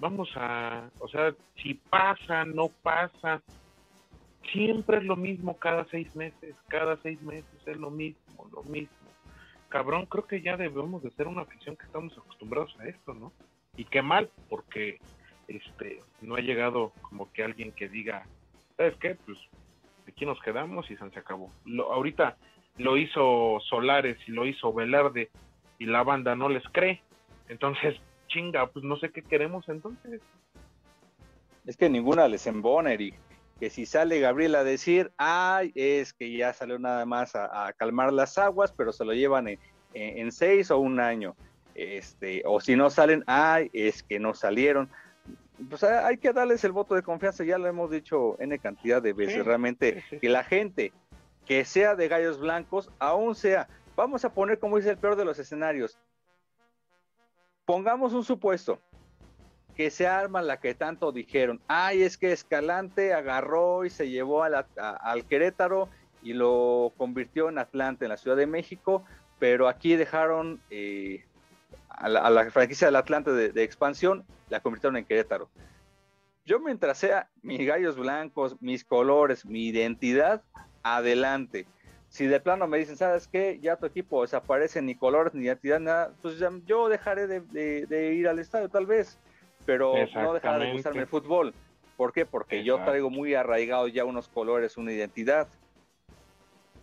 [0.00, 3.42] vamos a, o sea, si pasa, no pasa,
[4.52, 8.96] siempre es lo mismo cada seis meses, cada seis meses es lo mismo, lo mismo.
[9.68, 13.32] cabrón, creo que ya debemos de ser una afición que estamos acostumbrados a esto, ¿no?
[13.76, 14.98] Y qué mal, porque
[15.48, 18.24] este no ha llegado como que alguien que diga,
[18.76, 19.16] ¿sabes qué?
[19.26, 19.38] Pues
[20.08, 21.52] aquí nos quedamos y se acabó.
[21.64, 22.36] Lo, ahorita
[22.78, 25.30] lo hizo Solares y lo hizo Velarde
[25.78, 27.02] y la banda no les cree.
[27.48, 27.96] Entonces,
[28.28, 30.20] chinga, pues no sé qué queremos entonces.
[31.66, 33.14] Es que ninguna les embona, Eric.
[33.58, 38.12] Que si sale Gabriel a decir, ay, es que ya salió nada más a, calmar
[38.12, 39.58] las aguas, pero se lo llevan
[39.94, 41.34] en, seis o un año.
[41.74, 44.90] Este, o si no salen, ay, es que no salieron.
[45.70, 49.14] Pues hay que darles el voto de confianza, ya lo hemos dicho N cantidad de
[49.14, 50.92] veces, realmente, que la gente
[51.46, 55.24] que sea de gallos blancos, aún sea, vamos a poner como dice el peor de
[55.24, 55.96] los escenarios,
[57.66, 58.80] pongamos un supuesto,
[59.74, 64.42] que se arma la que tanto dijeron, ay, es que Escalante agarró y se llevó
[64.42, 65.90] al Querétaro
[66.22, 69.04] y lo convirtió en Atlante, en la Ciudad de México,
[69.38, 71.26] pero aquí dejaron eh,
[71.88, 75.50] a, la, franquicia del Atlante de, expansión, la convirtieron en Querétaro.
[76.46, 80.42] Yo mientras sea mis gallos blancos, mis colores, mi identidad,
[80.82, 81.66] adelante.
[82.08, 83.58] Si de plano me dicen, ¿sabes qué?
[83.60, 88.38] Ya tu equipo desaparece, ni colores, ni identidad, nada, pues yo dejaré de ir al
[88.38, 89.18] estadio tal vez
[89.66, 91.52] pero no dejará de gustarme el fútbol.
[91.96, 92.24] ¿Por qué?
[92.24, 95.48] Porque yo traigo muy arraigado ya unos colores, una identidad.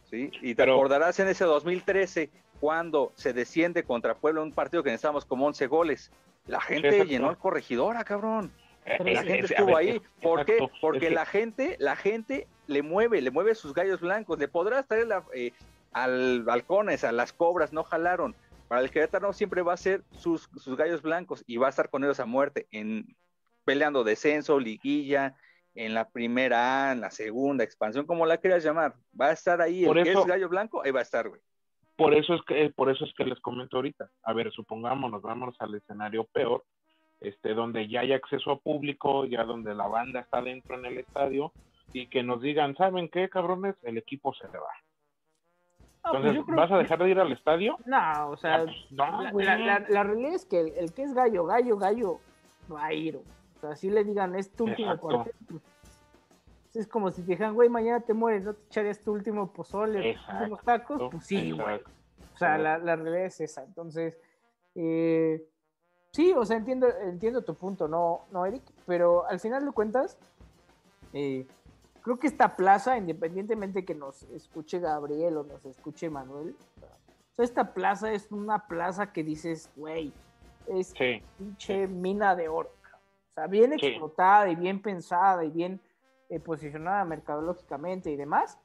[0.09, 0.31] ¿Sí?
[0.41, 5.25] Y te acordarás en ese 2013, cuando se desciende contra Pueblo, un partido que necesitamos
[5.25, 6.11] como 11 goles.
[6.45, 8.51] La gente llenó el corregidor, ah, cabrón.
[8.85, 10.01] La gente estuvo ahí.
[10.21, 10.57] ¿Por qué?
[10.81, 14.39] Porque la gente, la gente le mueve, le mueve sus gallos blancos.
[14.39, 15.51] Le podrás traer la, eh,
[15.91, 18.35] al balcones, a las cobras, no jalaron
[18.73, 21.91] para el Querétaro siempre va a ser sus, sus gallos blancos y va a estar
[21.91, 23.05] con ellos a muerte, en
[23.65, 25.35] peleando descenso, liguilla,
[25.75, 29.85] en la primera en la segunda expansión, como la quieras llamar, va a estar ahí,
[29.85, 31.39] el que es gallo blanco, ahí va a estar, güey.
[31.95, 34.09] Por eso es que, por eso es que les comento ahorita.
[34.23, 36.63] A ver, supongamos, nos vamos al escenario peor,
[37.23, 40.97] este, donde ya hay acceso a público, ya donde la banda está dentro en el
[40.97, 41.51] estadio,
[41.93, 43.75] y que nos digan, ¿saben qué, cabrones?
[43.83, 44.73] El equipo se le va.
[46.03, 47.77] Pues Entonces, ¿vas a dejar de ir al estadio?
[47.85, 48.65] No, o sea,
[48.99, 52.19] ah, pues la, realidad es que el, que es gallo, gallo, gallo,
[52.71, 53.15] va a ir.
[53.15, 55.61] O sea, si le digan, es tu último cuartel, pues,
[56.73, 60.13] es como si te dijeran, güey, mañana te mueres, ¿no te echarías tu último pozole,
[60.13, 61.09] tus últimos tacos?
[61.09, 61.79] Pues sí, güey.
[62.33, 63.63] O sea, la, realidad es esa.
[63.63, 64.19] Entonces,
[64.75, 65.45] eh,
[66.13, 68.63] sí, o sea, entiendo, entiendo tu punto, ¿no, no, Eric?
[68.85, 70.17] Pero al final de cuentas,
[71.11, 71.45] eh,
[72.01, 77.45] creo que esta plaza, independientemente que nos escuche Gabriel o nos escuche Manuel, o sea,
[77.45, 80.13] esta plaza es una plaza que dices, güey,
[80.67, 80.93] es
[81.37, 82.71] pinche mina de oro.
[83.31, 85.81] O sea, bien explotada y bien pensada y bien
[86.29, 88.59] eh, posicionada mercadológicamente y demás,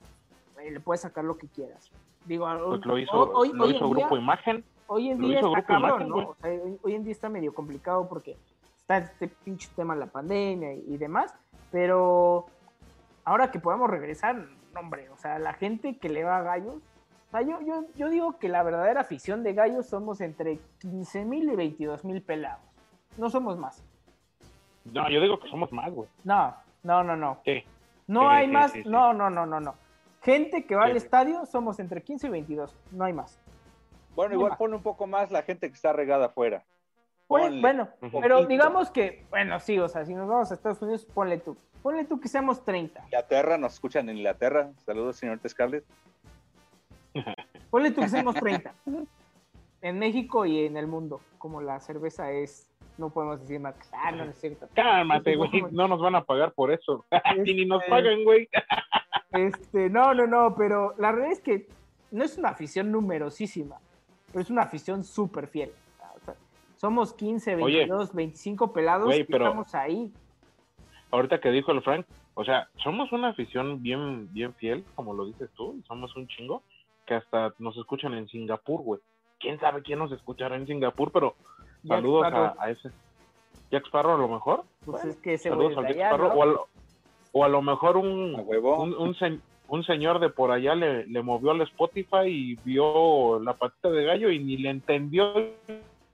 [0.61, 1.91] eh, le puedes sacar lo que quieras.
[2.29, 4.63] Digo, pues lo hizo, hoy, lo hizo Grupo Imagen.
[4.87, 6.37] Hoy en día está cabrón, ¿no?
[6.83, 8.37] hoy, en día está medio complicado porque
[8.77, 11.35] está este pinche tema de la pandemia y demás,
[11.73, 12.47] pero
[13.25, 14.45] ahora que podamos regresar,
[14.79, 18.11] hombre, o sea, la gente que le va a gallos, o sea, yo, yo, yo
[18.11, 22.61] digo que la verdadera afición de gallos somos entre 15 mil y 22 mil pelados.
[23.17, 23.83] No somos más.
[24.85, 26.09] No, yo digo que somos más, güey.
[26.25, 27.39] No, no, no, no.
[27.45, 27.65] Sí.
[28.07, 29.75] No hay más, no, no, no, no, no.
[30.23, 33.39] Gente que va al estadio somos entre 15 y 22, no hay más.
[34.15, 36.65] Bueno, igual pone un poco más la gente que está regada afuera.
[37.29, 37.89] bueno,
[38.21, 41.57] pero digamos que, bueno, sí, o sea, si nos vamos a Estados Unidos, ponle tú.
[41.83, 43.05] Ponle tú que seamos 30.
[43.05, 44.73] Inglaterra, nos escuchan en Inglaterra.
[44.85, 45.85] Saludos, señor Scarlett.
[47.71, 48.75] Ponle tú que seamos 30.
[49.83, 52.69] En México y en el mundo, como la cerveza es,
[52.99, 53.75] no podemos decir más.
[53.93, 54.69] Ah, no, es cierto.
[54.75, 55.51] Cálmate, güey.
[55.71, 57.05] No nos van a pagar por eso.
[57.45, 58.49] y ni nos este, pagan, güey.
[59.33, 61.69] este, no, no, no, pero la verdad es que
[62.11, 63.77] no es una afición numerosísima,
[64.33, 65.71] pero es una afición súper fiel.
[66.77, 70.13] somos 15, 22, 25 pelados que estamos ahí
[71.11, 75.27] ahorita que dijo el Frank, o sea, somos una afición bien, bien fiel, como lo
[75.27, 76.63] dices tú, somos un chingo,
[77.07, 79.01] que hasta nos escuchan en Singapur, güey.
[79.41, 81.11] ¿Quién sabe quién nos escuchará en Singapur?
[81.13, 81.37] Pero
[81.89, 82.27] saludos
[82.59, 82.91] a, ese.
[83.71, 84.65] Jack Sparrow a lo mejor.
[84.85, 86.67] Pues es que saludos a Jack Sparrow.
[87.33, 91.61] O, a lo, mejor un, un, un, señor de por allá le, le movió al
[91.61, 95.53] Spotify y vio la patita de gallo y ni le entendió y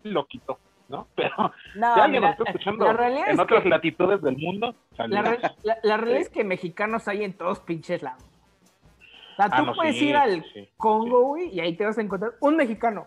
[0.02, 0.58] lo quitó.
[0.88, 1.06] ¿no?
[1.14, 4.74] Pero no, alguien nos está escuchando en otras latitudes del mundo.
[4.96, 8.22] La, realidad es que mexicanos hay en todos pinches lados.
[9.32, 10.44] O sea, ah, tú puedes ir al
[10.76, 13.06] Congo, güey, y ahí te vas a encontrar un mexicano.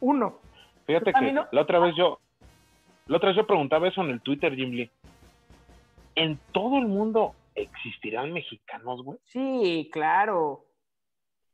[0.00, 0.38] Uno.
[0.86, 2.18] Fíjate que la otra vez yo,
[3.06, 4.90] la otra vez yo preguntaba eso en el Twitter, Jim Lee.
[6.14, 9.18] ¿En todo el mundo existirán mexicanos, güey?
[9.24, 10.64] Sí, claro.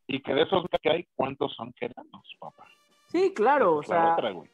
[0.07, 2.65] Y que de esos que hay, ¿cuántos son queranos, papá?
[3.09, 4.51] Sí, claro, o es sea, otra, güey.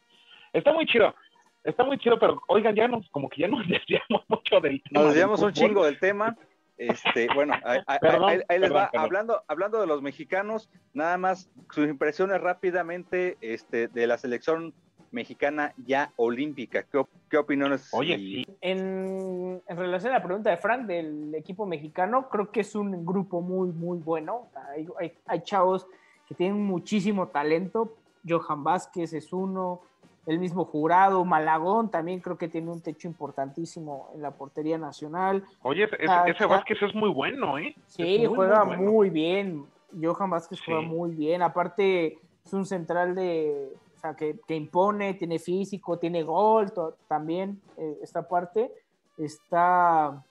[0.53, 1.15] Está muy chido.
[1.63, 5.01] Está muy chido, pero oigan, ya nos, como que ya nos desviamos mucho del tema.
[5.01, 6.37] Nos del desviamos un chingo del tema.
[6.77, 8.91] Este, bueno, ahí, Perdón, ahí- ahí les perdón, va.
[8.91, 9.05] perdón.
[9.07, 14.75] Hablando, hablando de los mexicanos, nada más sus impresiones rápidamente este, de la selección
[15.13, 16.83] mexicana ya olímpica.
[16.83, 17.89] ¿Qué, qué opiniones?
[17.93, 18.57] Oye, y- sí.
[18.61, 23.07] en, en relación a la pregunta de Frank del equipo mexicano, creo que es un
[23.07, 24.49] grupo muy, muy bueno.
[24.75, 25.87] Hay, hay- hay chavos
[26.29, 27.97] que tienen muchísimo talento.
[28.29, 29.83] Johan Vázquez es uno,
[30.27, 35.45] el mismo jurado, Malagón también creo que tiene un techo importantísimo en la portería nacional.
[35.63, 36.47] Oye, ese, Ah, ese.
[36.47, 37.75] Vázquez es muy bueno, ¿eh?
[37.87, 39.67] Sí, muy, juega muy muy, bien.
[40.03, 41.43] Johan Vázquez juega muy bien.
[41.43, 43.73] Aparte, es un central de.
[43.97, 47.61] O sea, que, que impone, tiene físico, tiene gol to- también.
[47.77, 48.71] eh, esta parte.
[49.17, 50.25] Está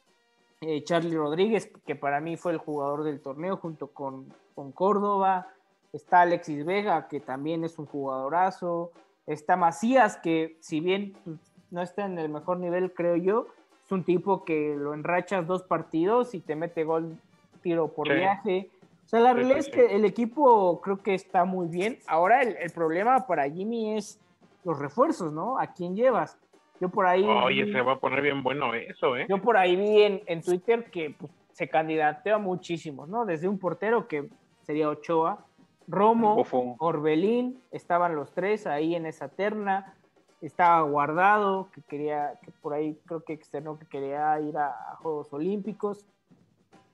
[0.61, 4.25] eh, Charlie Rodríguez, que para mí fue el jugador del torneo junto con,
[4.55, 5.47] con Córdoba.
[5.91, 8.91] Está Alexis Vega, que también es un jugadorazo.
[9.27, 11.37] Está Macías, que si bien pues,
[11.71, 13.47] no está en el mejor nivel, creo yo,
[13.85, 17.17] es un tipo que lo enrachas dos partidos y te mete gol
[17.61, 18.15] tiro por Sí.
[18.15, 18.69] viaje.
[19.05, 21.99] O sea, la realidad sí, es que el equipo creo que está muy bien.
[22.07, 24.19] Ahora el, el problema para Jimmy es
[24.63, 25.59] los refuerzos, ¿no?
[25.59, 26.37] ¿A quién llevas?
[26.79, 27.23] Yo por ahí...
[27.23, 29.25] Oye, vi- se va a poner bien bueno eso, ¿eh?
[29.29, 33.25] yo por ahí vi en, en Twitter que pues, se candidateó a muchísimos, ¿no?
[33.25, 34.29] Desde un portero que
[34.63, 35.45] sería Ochoa,
[35.87, 36.43] Romo.
[36.79, 39.95] Orbelín, estaban los tres ahí en esa terna.
[40.41, 44.95] Estaba Guardado, que quería, que por ahí creo que externó que quería ir a, a
[44.97, 46.05] Juegos Olímpicos.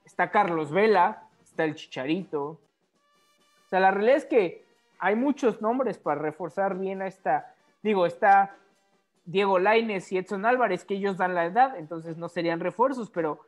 [0.04, 2.44] Está Carlos Vela, está el Chicharito.
[2.44, 4.64] O sea, la realidad es que
[4.98, 7.54] hay muchos nombres para reforzar bien a esta.
[7.82, 8.54] Digo, está
[9.24, 13.40] Diego Laines y Edson Álvarez, que ellos dan la edad, entonces no serían refuerzos, pero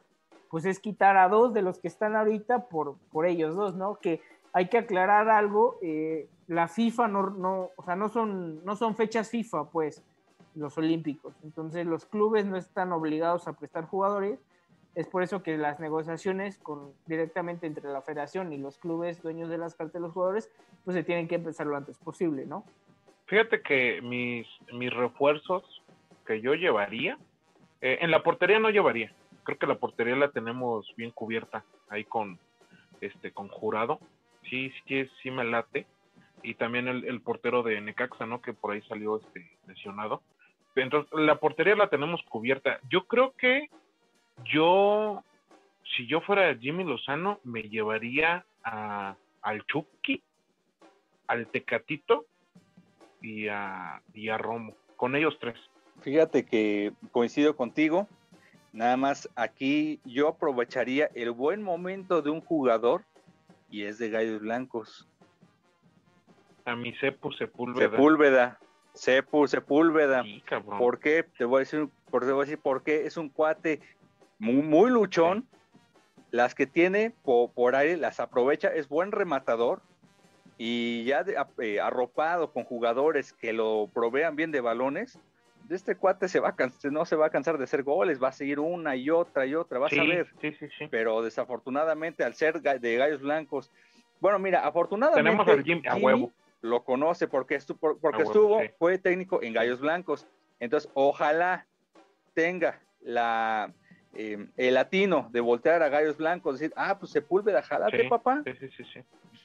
[0.50, 3.96] pues es quitar a dos de los que están ahorita por, por ellos dos, ¿no?
[3.96, 4.20] Que
[4.52, 9.30] hay que aclarar algo, eh, la FIFA no, o sea, no son, no son fechas
[9.30, 10.02] FIFA, pues,
[10.54, 11.34] los olímpicos.
[11.42, 14.38] Entonces los clubes no están obligados a prestar jugadores.
[14.94, 19.48] Es por eso que las negociaciones con, directamente entre la federación y los clubes dueños
[19.48, 20.50] de las cartas de los jugadores,
[20.84, 22.64] pues se tienen que empezar lo antes posible, ¿no?
[23.26, 25.82] Fíjate que mis, mis refuerzos
[26.26, 27.16] que yo llevaría,
[27.80, 29.12] eh, en la portería no llevaría.
[29.44, 32.38] Creo que la portería la tenemos bien cubierta ahí con
[33.00, 33.98] este con jurado.
[34.48, 35.86] Sí, sí, sí me late.
[36.42, 38.40] Y también el, el portero de Necaxa, ¿no?
[38.42, 40.22] Que por ahí salió este lesionado.
[40.74, 42.80] Entonces, la portería la tenemos cubierta.
[42.90, 43.68] Yo creo que
[44.44, 45.22] yo,
[45.96, 50.22] si yo fuera Jimmy Lozano, me llevaría a, al Chucky,
[51.26, 52.24] al Tecatito
[53.20, 54.74] y a, y a Romo.
[54.96, 55.58] Con ellos tres.
[56.00, 58.08] Fíjate que coincido contigo.
[58.72, 63.04] Nada más aquí yo aprovecharía el buen momento de un jugador
[63.72, 65.08] y es de Gallos Blancos.
[66.64, 67.90] A mi Cepu Sepúlveda.
[67.90, 68.58] Sepúlveda.
[68.94, 70.22] Sepu, Sepúlveda.
[70.22, 70.78] Sí, cabrón.
[70.78, 71.24] ¿Por qué?
[71.36, 73.06] Te voy a decir, por, te voy a decir por qué.
[73.06, 73.80] Es un cuate
[74.38, 75.48] muy, muy luchón.
[76.30, 78.68] Las que tiene po- por, ahí las aprovecha.
[78.68, 79.80] Es buen rematador.
[80.58, 85.18] Y ya de- eh, arropado con jugadores que lo provean bien de balones.
[85.64, 88.22] De este cuate se va a no se va a cansar de hacer goles.
[88.22, 89.78] Va a seguir una y otra y otra.
[89.78, 90.28] Vas sí, a ver.
[90.40, 90.88] sí, sí, sí.
[90.90, 93.70] Pero desafortunadamente, al ser de gallos blancos.
[94.20, 95.22] Bueno, mira, afortunadamente.
[95.30, 96.32] Tenemos al Jim a Jimmy huevo.
[96.60, 98.70] lo conoce porque, huevo, estuvo, sí.
[98.78, 100.26] fue técnico en Gallos Blancos.
[100.60, 101.66] Entonces, ojalá
[102.34, 103.72] tenga la
[104.14, 108.42] eh, el latino de voltear a Gallos Blancos, decir, ah, pues Sepúlveda, jalate, Sí, papá.
[108.44, 109.00] Sí, sí, sí, sí.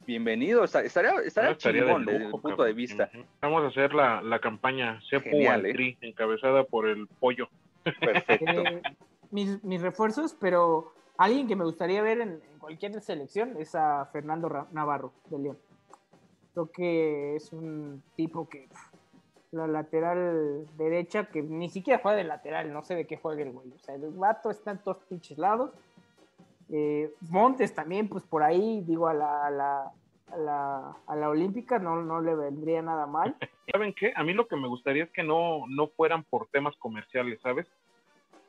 [0.06, 2.68] Bienvenido, Esta- estaría, estaría No, estaría de chingón desde el punto cabrón.
[2.68, 3.10] de vista.
[3.42, 5.74] Vamos a hacer la, la campaña Genial, al ¿eh?
[5.74, 7.50] Tri, encabezada por el pollo.
[7.84, 8.46] Perfecto.
[8.64, 8.82] Eh,
[9.32, 14.06] mis, mis refuerzos, pero alguien que me gustaría ver en, en cualquier selección es a
[14.12, 15.58] Fernando Navarro de León.
[16.54, 18.68] Creo que es un tipo que
[19.52, 23.52] la lateral derecha, que ni siquiera juega de lateral, no sé de qué juega el
[23.52, 23.72] güey.
[23.72, 25.72] O sea, el vato está en todos pinches lados.
[26.70, 29.92] Eh, Montes también, pues por ahí, digo, a la, a la,
[30.32, 33.36] a la, a la Olímpica no, no le vendría nada mal.
[33.72, 34.12] ¿Saben qué?
[34.16, 37.68] A mí lo que me gustaría es que no, no fueran por temas comerciales, ¿sabes?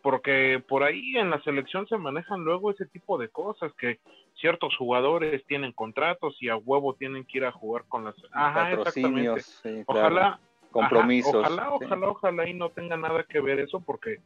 [0.02, 3.98] Porque por ahí en la selección se manejan luego ese tipo de cosas, que
[4.40, 8.14] ciertos jugadores tienen contratos y a huevo tienen que ir a jugar con las...
[8.32, 8.76] Ajá, exactamente.
[8.76, 10.00] Patrocinios, sí, claro.
[10.00, 10.40] Ojalá,
[10.70, 11.44] compromisos.
[11.44, 14.20] Ajá, ojalá, ojalá, ojalá y no tenga nada que ver eso porque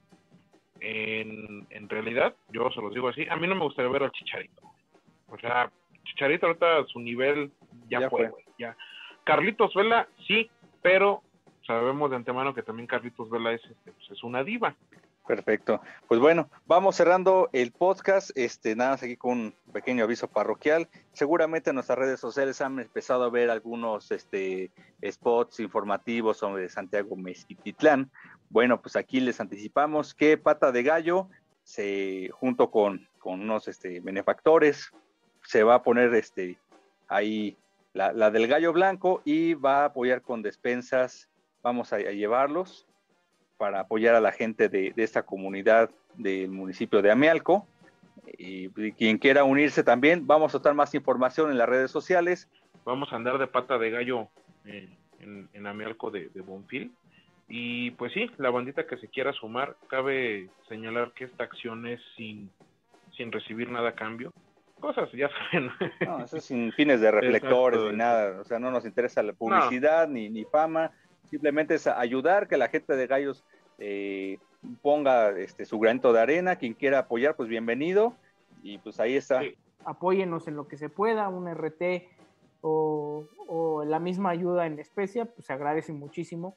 [0.81, 4.13] en, en realidad, yo se los digo así, a mí no me gustaría ver al
[4.13, 4.63] Chicharito.
[5.29, 5.71] O sea,
[6.05, 7.53] Chicharito ahorita su nivel
[7.89, 8.45] ya, Ya fue, fue.
[8.59, 8.77] ya.
[9.25, 10.51] Carlitos Vela, sí,
[10.83, 11.23] pero
[11.67, 14.75] sabemos de antemano que también Carlitos Vela es, este, pues, es una diva.
[15.27, 15.81] Perfecto.
[16.09, 18.31] Pues bueno, vamos cerrando el podcast.
[18.35, 20.89] Este, nada más aquí con un pequeño aviso parroquial.
[21.13, 24.71] Seguramente en nuestras redes sociales han empezado a ver algunos este,
[25.05, 28.11] spots informativos sobre Santiago Mezquititlán.
[28.51, 31.29] Bueno, pues aquí les anticipamos que Pata de Gallo,
[31.63, 34.91] se, junto con, unos este, benefactores,
[35.45, 36.59] se va a poner este,
[37.07, 37.57] ahí
[37.93, 41.29] la, del gallo blanco y va a apoyar con despensas.
[41.63, 42.87] Vamos a llevarlos
[43.63, 47.65] para apoyar a la gente de, de, esta comunidad del municipio de Amialco.
[48.37, 52.51] Y, y, quien quiera unirse también, vamos a dar más información en las redes sociales.
[52.85, 54.31] Vamos a andar de pata de gallo
[54.65, 54.89] eh,
[55.21, 56.91] en, en, Amialco de, de Bonfil.
[57.47, 62.01] Y pues sí, la bandita que se quiera sumar, cabe señalar que esta acción es
[62.17, 62.51] sin,
[63.17, 64.33] sin recibir nada a cambio.
[64.81, 65.71] Cosas, ya saben.
[66.05, 67.93] No, eso es sin fines de reflectores Exacto.
[67.93, 68.41] ni nada.
[68.41, 70.15] O sea, no nos interesa la publicidad no.
[70.15, 70.91] ni, ni fama.
[71.31, 73.45] Simplemente es ayudar que la gente de Gallos
[73.79, 74.39] eh,
[74.83, 76.57] ponga este, su granito de arena.
[76.57, 78.15] Quien quiera apoyar, pues bienvenido.
[78.63, 79.41] Y pues ahí está.
[79.41, 79.55] Sí.
[79.85, 82.07] Apóyenos en lo que se pueda, un RT
[82.61, 86.57] o, o la misma ayuda en especia, pues se agradece muchísimo.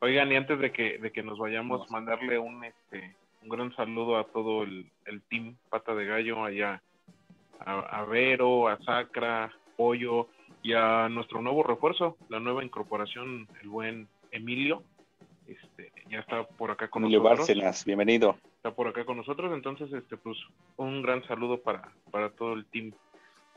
[0.00, 1.90] Oigan, y antes de que, de que nos vayamos, Vamos.
[1.90, 6.82] mandarle un, este, un gran saludo a todo el, el team Pata de Gallo, allá
[7.58, 10.28] a, a, Vero, a Sacra, Pollo
[10.62, 14.82] y a nuestro nuevo refuerzo, la nueva incorporación, el buen Emilio.
[15.46, 17.48] Este, ya está por acá con Emilio nosotros.
[17.48, 18.36] Bárcenas, bienvenido.
[18.56, 20.36] Está por acá con nosotros, entonces, este, pues,
[20.76, 22.92] un gran saludo para, para todo el team.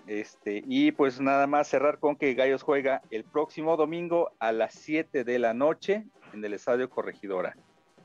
[0.08, 4.74] Este, y pues nada más cerrar con que Gallos juega el próximo domingo a las
[4.74, 7.56] 7 de la noche en el Estadio Corregidora.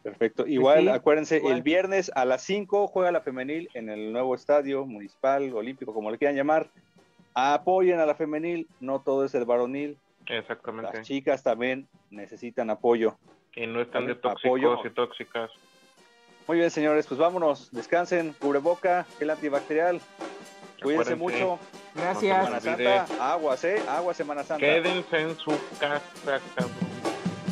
[0.03, 0.47] Perfecto.
[0.47, 1.57] Igual, sí, acuérdense, igual.
[1.57, 6.11] el viernes a las 5 juega la femenil en el nuevo estadio municipal, olímpico, como
[6.11, 6.71] le quieran llamar.
[7.41, 9.97] Apoyen a la femenil, no todo es el varonil.
[10.27, 10.91] Exactamente.
[10.93, 13.17] Las chicas también necesitan apoyo.
[13.55, 14.81] Y no están de tóxicos apoyo.
[14.85, 15.51] y tóxicas.
[16.49, 20.01] Muy bien, señores, pues vámonos, descansen, cubreboca, el antibacterial.
[20.83, 21.61] Cuídense mucho.
[21.95, 22.45] Gracias.
[22.45, 23.83] Semana Santa, aguas, ¿eh?
[23.89, 24.67] Agua Semana Santa.
[24.67, 26.03] Quédense en su casa,
[26.57, 26.73] cabrón.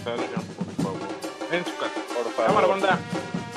[0.03, 1.09] Salgan, por favor.
[1.53, 1.95] En su casa.
[2.13, 2.47] Por favor.
[2.47, 2.99] Cámara, banda.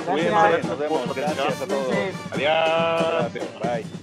[0.06, 1.16] Cuídense, nos vemos.
[1.16, 1.88] Gracias a todos.
[2.34, 3.32] Adiós.
[3.34, 3.60] Gracias.
[3.62, 3.99] Bye.